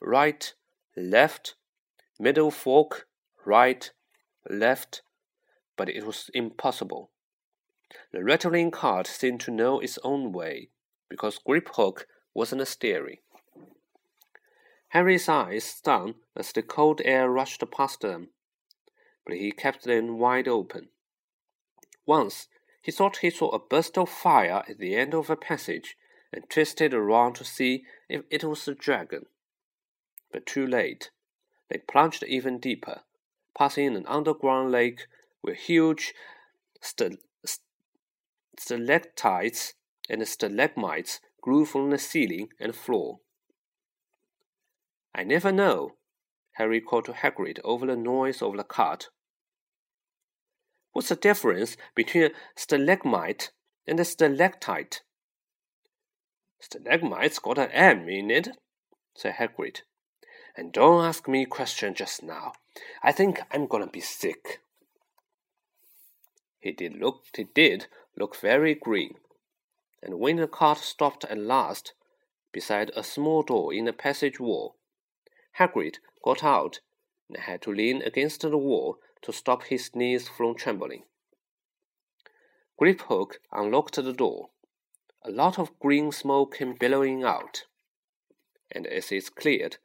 right, 0.00 0.54
left, 0.96 1.54
middle 2.18 2.50
fork, 2.50 3.06
right, 3.44 3.90
left, 4.48 5.02
but 5.76 5.88
it 5.88 6.04
was 6.04 6.30
impossible. 6.34 7.10
The 8.12 8.24
rattling 8.24 8.70
cart 8.70 9.06
seemed 9.06 9.40
to 9.42 9.50
know 9.50 9.80
its 9.80 9.98
own 10.02 10.32
way, 10.32 10.70
because 11.08 11.38
Griphook 11.38 12.06
wasn't 12.32 12.66
steering. 12.66 13.18
Harry's 14.88 15.28
eyes 15.28 15.64
stung 15.64 16.14
as 16.36 16.52
the 16.52 16.62
cold 16.62 17.00
air 17.04 17.28
rushed 17.28 17.62
past 17.70 18.00
them, 18.00 18.28
but 19.26 19.36
he 19.36 19.50
kept 19.50 19.84
them 19.84 20.18
wide 20.18 20.46
open. 20.46 20.88
Once 22.06 22.48
he 22.80 22.92
thought 22.92 23.16
he 23.18 23.30
saw 23.30 23.48
a 23.48 23.58
burst 23.58 23.96
of 23.96 24.08
fire 24.08 24.62
at 24.68 24.78
the 24.78 24.94
end 24.94 25.14
of 25.14 25.30
a 25.30 25.36
passage 25.36 25.96
and 26.32 26.48
twisted 26.50 26.92
around 26.92 27.34
to 27.34 27.44
see 27.44 27.84
if 28.08 28.22
it 28.30 28.44
was 28.44 28.68
a 28.68 28.74
dragon. 28.74 29.26
But 30.30 30.46
too 30.46 30.66
late. 30.66 31.10
They 31.70 31.78
plunged 31.78 32.22
even 32.24 32.58
deeper, 32.58 33.00
passing 33.56 33.96
an 33.96 34.04
underground 34.06 34.70
lake 34.70 35.06
where 35.44 35.54
huge 35.54 36.14
st 36.80 37.20
st 37.44 37.60
stalactites 38.58 39.74
and 40.08 40.26
stalagmites 40.26 41.20
grew 41.42 41.66
from 41.66 41.90
the 41.90 41.98
ceiling 41.98 42.48
and 42.58 42.74
floor. 42.74 43.18
I 45.14 45.22
never 45.22 45.52
know, 45.52 45.96
Harry 46.52 46.80
called 46.80 47.04
to 47.04 47.12
Hagrid 47.12 47.58
over 47.62 47.86
the 47.86 47.96
noise 47.96 48.40
of 48.40 48.56
the 48.56 48.64
cart. 48.64 49.10
What's 50.92 51.10
the 51.10 51.16
difference 51.16 51.76
between 51.94 52.24
a 52.24 52.30
stalagmite 52.56 53.50
and 53.86 54.00
a 54.00 54.04
stalactite? 54.04 55.02
Stalagmite's 56.58 57.38
got 57.38 57.58
an 57.58 57.70
M 57.70 58.08
in 58.08 58.30
it, 58.30 58.48
said 59.14 59.34
Hagrid. 59.34 59.82
And 60.56 60.72
don't 60.72 61.04
ask 61.04 61.28
me 61.28 61.44
question 61.44 61.92
just 61.92 62.22
now. 62.22 62.52
I 63.02 63.12
think 63.12 63.40
I'm 63.50 63.66
gonna 63.66 63.88
be 63.88 64.00
sick. 64.00 64.63
He 66.64 66.72
did 66.72 66.96
look 66.96 67.26
he 67.36 67.44
did 67.44 67.88
look 68.16 68.34
very 68.36 68.74
green. 68.74 69.16
And 70.02 70.18
when 70.18 70.36
the 70.36 70.48
cart 70.48 70.78
stopped 70.78 71.26
at 71.26 71.36
last 71.36 71.92
beside 72.52 72.90
a 72.96 73.04
small 73.04 73.42
door 73.42 73.74
in 73.74 73.84
the 73.84 73.92
passage 73.92 74.40
wall, 74.40 74.78
Hagrid 75.58 75.98
got 76.24 76.42
out 76.42 76.80
and 77.28 77.36
had 77.36 77.60
to 77.62 77.70
lean 77.70 78.00
against 78.00 78.40
the 78.40 78.56
wall 78.56 78.98
to 79.20 79.30
stop 79.30 79.64
his 79.64 79.94
knees 79.94 80.26
from 80.26 80.54
trembling. 80.54 81.02
Griphook 82.80 83.40
unlocked 83.52 83.96
the 83.96 84.14
door. 84.14 84.48
A 85.22 85.30
lot 85.30 85.58
of 85.58 85.78
green 85.78 86.12
smoke 86.12 86.56
came 86.56 86.76
billowing 86.76 87.24
out, 87.24 87.66
and 88.72 88.86
as 88.86 89.12
it 89.12 89.34
cleared, 89.34 89.76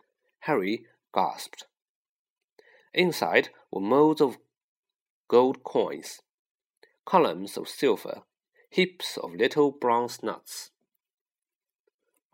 Harry 0.48 0.86
gasped. 1.14 1.66
Inside 2.94 3.50
were 3.70 3.82
molds 3.82 4.22
of 4.22 4.38
gold 5.28 5.62
coins, 5.64 6.22
columns 7.10 7.58
of 7.58 7.68
silver, 7.68 8.22
heaps 8.70 9.18
of 9.18 9.34
little 9.34 9.72
bronze 9.72 10.22
Knuts. 10.22 10.70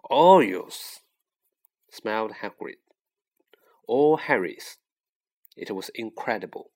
All 0.04 0.44
yours, 0.44 1.00
smiled 1.90 2.34
Hagrid. 2.42 2.82
All 3.88 4.18
Harry's. 4.18 4.76
It 5.56 5.72
was 5.72 5.88
incredible. 5.96 6.72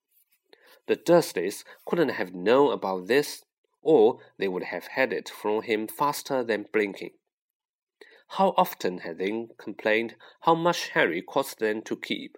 The 0.88 0.95
Dursleys 0.95 1.65
couldn't 1.85 2.12
have 2.19 2.33
known 2.33 2.71
about 2.71 3.07
this, 3.07 3.43
or 3.81 4.19
they 4.38 4.47
would 4.47 4.63
have 4.63 4.88
had 4.88 5.12
it 5.12 5.27
from 5.27 5.63
him 5.63 5.85
faster 5.85 6.41
than 6.41 6.67
blinking. 6.71 7.12
How 8.29 8.53
often 8.55 8.99
had 8.99 9.17
they 9.17 9.47
complained 9.57 10.15
how 10.43 10.55
much 10.55 10.91
Harry 10.91 11.21
cost 11.21 11.59
them 11.59 11.81
to 11.81 11.97
keep? 11.97 12.38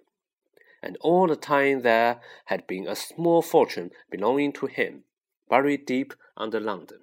And 0.82 0.96
all 1.00 1.28
the 1.28 1.36
time 1.36 1.82
there 1.82 2.20
had 2.46 2.66
been 2.66 2.88
a 2.88 2.96
small 2.96 3.42
fortune 3.42 3.92
belonging 4.10 4.52
to 4.54 4.66
him, 4.66 5.04
buried 5.52 5.84
deep 5.84 6.14
under 6.34 6.58
London. 6.58 7.00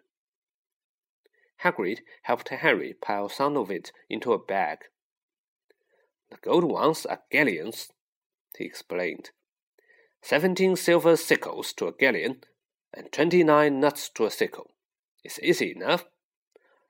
Hagrid 1.64 2.00
helped 2.24 2.50
Harry 2.50 2.96
pile 3.00 3.30
some 3.30 3.56
of 3.56 3.70
it 3.70 3.92
into 4.10 4.34
a 4.34 4.44
bag. 4.44 4.80
The 6.32 6.38
gold 6.38 6.64
ones 6.64 7.06
are 7.06 7.22
galleons, 7.32 7.92
he 8.58 8.66
explained. 8.66 9.30
Seventeen 10.24 10.76
silver 10.76 11.16
sickles 11.16 11.74
to 11.74 11.86
a 11.86 11.92
galleon, 11.92 12.42
and 12.92 13.12
twenty-nine 13.12 13.80
Knuts 13.80 14.10
to 14.16 14.26
a 14.26 14.32
sickle. 14.32 14.72
It's 15.24 15.40
easy 15.44 15.72
enough. 15.76 16.06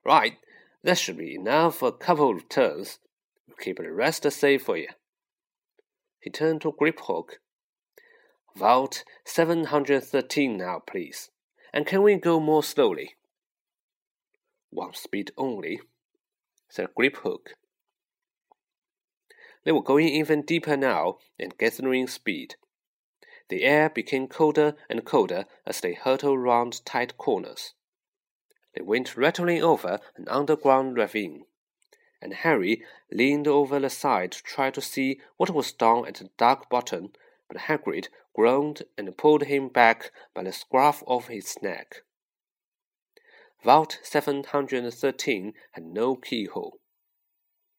Right, 0.02 0.38
that 0.82 0.96
should 0.96 1.18
be 1.18 1.34
enough 1.34 1.76
for 1.76 1.88
a 1.88 1.92
couple 1.92 2.34
of 2.34 2.48
turns. 2.48 3.00
We'll 3.46 3.58
keep 3.58 3.76
the 3.76 3.92
rest 3.92 4.22
safe 4.32 4.62
for 4.62 4.78
you. 4.78 4.88
He 6.20 6.30
turned 6.30 6.62
to 6.62 6.72
Griphook. 6.72 7.32
Vault 8.56 9.04
713 9.26 10.56
now, 10.56 10.78
please. 10.78 11.28
And 11.72 11.86
can 11.86 12.02
we 12.02 12.16
go 12.16 12.40
more 12.40 12.62
slowly? 12.62 13.16
One 14.70 14.94
speed 14.94 15.32
only, 15.36 15.80
said 16.68 16.94
Griphook. 16.96 17.54
They 19.64 19.72
were 19.72 19.82
going 19.82 20.08
even 20.08 20.42
deeper 20.42 20.76
now 20.76 21.18
and 21.38 21.56
gathering 21.58 22.06
speed. 22.06 22.54
The 23.48 23.64
air 23.64 23.90
became 23.90 24.28
colder 24.28 24.76
and 24.88 25.04
colder 25.04 25.44
as 25.66 25.80
they 25.80 25.94
hurtled 25.94 26.40
round 26.40 26.84
tight 26.86 27.18
corners. 27.18 27.74
They 28.74 28.82
went 28.82 29.16
rattling 29.16 29.62
over 29.62 29.98
an 30.16 30.28
underground 30.28 30.96
ravine, 30.96 31.44
and 32.22 32.32
Harry 32.32 32.84
leaned 33.10 33.48
over 33.48 33.80
the 33.80 33.90
side 33.90 34.32
to 34.32 34.42
try 34.42 34.70
to 34.70 34.80
see 34.80 35.20
what 35.36 35.50
was 35.50 35.72
down 35.72 36.06
at 36.06 36.14
the 36.14 36.30
dark 36.36 36.70
bottom, 36.70 37.12
but 37.48 37.62
Hagrid 37.62 38.08
groaned 38.34 38.82
and 38.96 39.16
pulled 39.16 39.44
him 39.44 39.68
back 39.68 40.12
by 40.34 40.42
the 40.42 40.52
scruff 40.52 41.02
of 41.06 41.28
his 41.28 41.56
neck. 41.62 42.02
Vault 43.62 43.98
713 44.02 45.52
had 45.72 45.84
no 45.84 46.16
keyhole. 46.16 46.78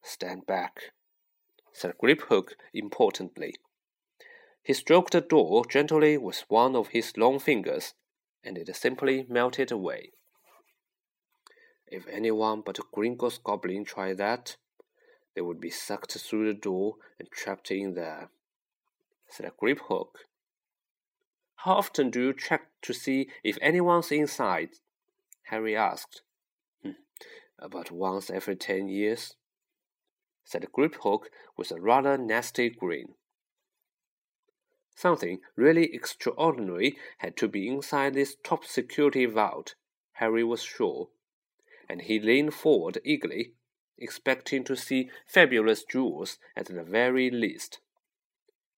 Stand 0.02 0.46
back, 0.46 0.92
said 1.72 1.94
Griphook 2.02 2.54
importantly. 2.72 3.54
He 4.62 4.74
stroked 4.74 5.12
the 5.12 5.20
door 5.20 5.64
gently 5.66 6.16
with 6.16 6.44
one 6.48 6.76
of 6.76 6.88
his 6.88 7.16
long 7.16 7.40
fingers, 7.40 7.94
and 8.44 8.56
it 8.56 8.74
simply 8.76 9.26
melted 9.28 9.72
away. 9.72 10.12
If 11.88 12.06
anyone 12.06 12.62
but 12.64 12.78
a 12.78 12.82
Gringotts 12.82 13.42
goblin 13.42 13.84
tried 13.84 14.18
that, 14.18 14.56
they 15.34 15.40
would 15.40 15.60
be 15.60 15.70
sucked 15.70 16.12
through 16.12 16.46
the 16.46 16.58
door 16.58 16.94
and 17.18 17.30
trapped 17.30 17.70
in 17.70 17.94
there, 17.94 18.30
said 19.28 19.50
Griphook. 19.60 20.18
How 21.64 21.74
often 21.74 22.10
do 22.10 22.20
you 22.20 22.34
check 22.34 22.62
to 22.82 22.92
see 22.92 23.28
if 23.44 23.56
anyone's 23.62 24.10
inside? 24.10 24.70
Harry 25.44 25.76
asked. 25.76 26.22
Hmm, 26.82 26.98
about 27.56 27.92
once 27.92 28.30
every 28.30 28.56
ten 28.56 28.88
years, 28.88 29.36
said 30.44 30.66
Griphook 30.76 31.26
with 31.56 31.70
a 31.70 31.80
rather 31.80 32.18
nasty 32.18 32.68
grin. 32.68 33.14
Something 34.96 35.38
really 35.54 35.94
extraordinary 35.94 36.96
had 37.18 37.36
to 37.36 37.46
be 37.46 37.68
inside 37.68 38.14
this 38.14 38.36
top 38.42 38.64
security 38.64 39.26
vault, 39.26 39.76
Harry 40.14 40.42
was 40.42 40.64
sure, 40.64 41.10
and 41.88 42.02
he 42.02 42.18
leaned 42.18 42.54
forward 42.54 42.98
eagerly, 43.04 43.52
expecting 43.96 44.64
to 44.64 44.74
see 44.74 45.10
fabulous 45.28 45.84
jewels 45.84 46.38
at 46.56 46.66
the 46.66 46.82
very 46.82 47.30
least. 47.30 47.78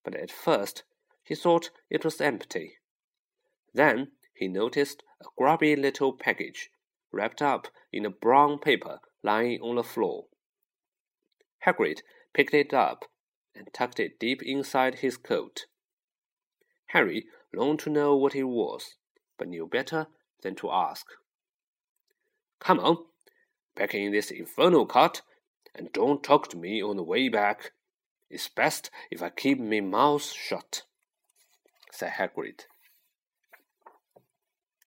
But 0.05 0.15
at 0.15 0.31
first 0.31 0.85
he 1.25 1.35
thought 1.35 1.71
it 1.91 2.05
was 2.05 2.21
empty. 2.21 2.75
Then 3.73 4.13
he 4.35 4.47
noticed 4.47 5.03
a 5.21 5.27
grubby 5.37 5.75
little 5.75 6.13
package 6.13 6.71
wrapped 7.13 7.41
up 7.41 7.69
in 7.93 8.05
a 8.05 8.11
brown 8.11 8.59
paper 8.59 9.01
lying 9.23 9.61
on 9.61 9.77
the 9.77 9.83
floor. 9.83 10.27
Hagrid 11.65 12.03
picked 12.35 12.55
it 12.55 12.75
up 12.75 13.07
and 13.55 13.73
tucked 13.73 14.01
it 14.01 14.19
deep 14.19 14.43
inside 14.43 14.97
his 14.97 15.17
coat. 15.17 15.67
Harry 16.89 17.27
longed 17.55 17.79
to 17.81 17.91
know 17.91 18.17
what 18.17 18.35
it 18.35 18.45
was, 18.45 18.97
but 19.39 19.49
knew 19.49 19.67
better 19.67 20.09
than 20.43 20.55
to 20.57 20.71
ask. 20.71 21.07
Come 22.61 22.81
on, 22.81 22.99
back 23.77 23.95
in 23.95 24.13
this 24.13 24.31
infernal 24.31 24.87
cart, 24.87 25.23
and 25.75 25.93
don't 25.93 26.23
talk 26.23 26.49
to 26.51 26.57
me 26.57 26.83
on 26.83 26.97
the 26.97 27.03
way 27.03 27.29
back. 27.29 27.73
It's 28.31 28.49
best 28.49 28.91
if 29.11 29.23
I 29.23 29.31
keep 29.31 29.59
my 29.59 29.81
mouth 29.81 30.23
shut, 30.23 30.83
said 31.95 32.13
Hagrid. 32.13 32.67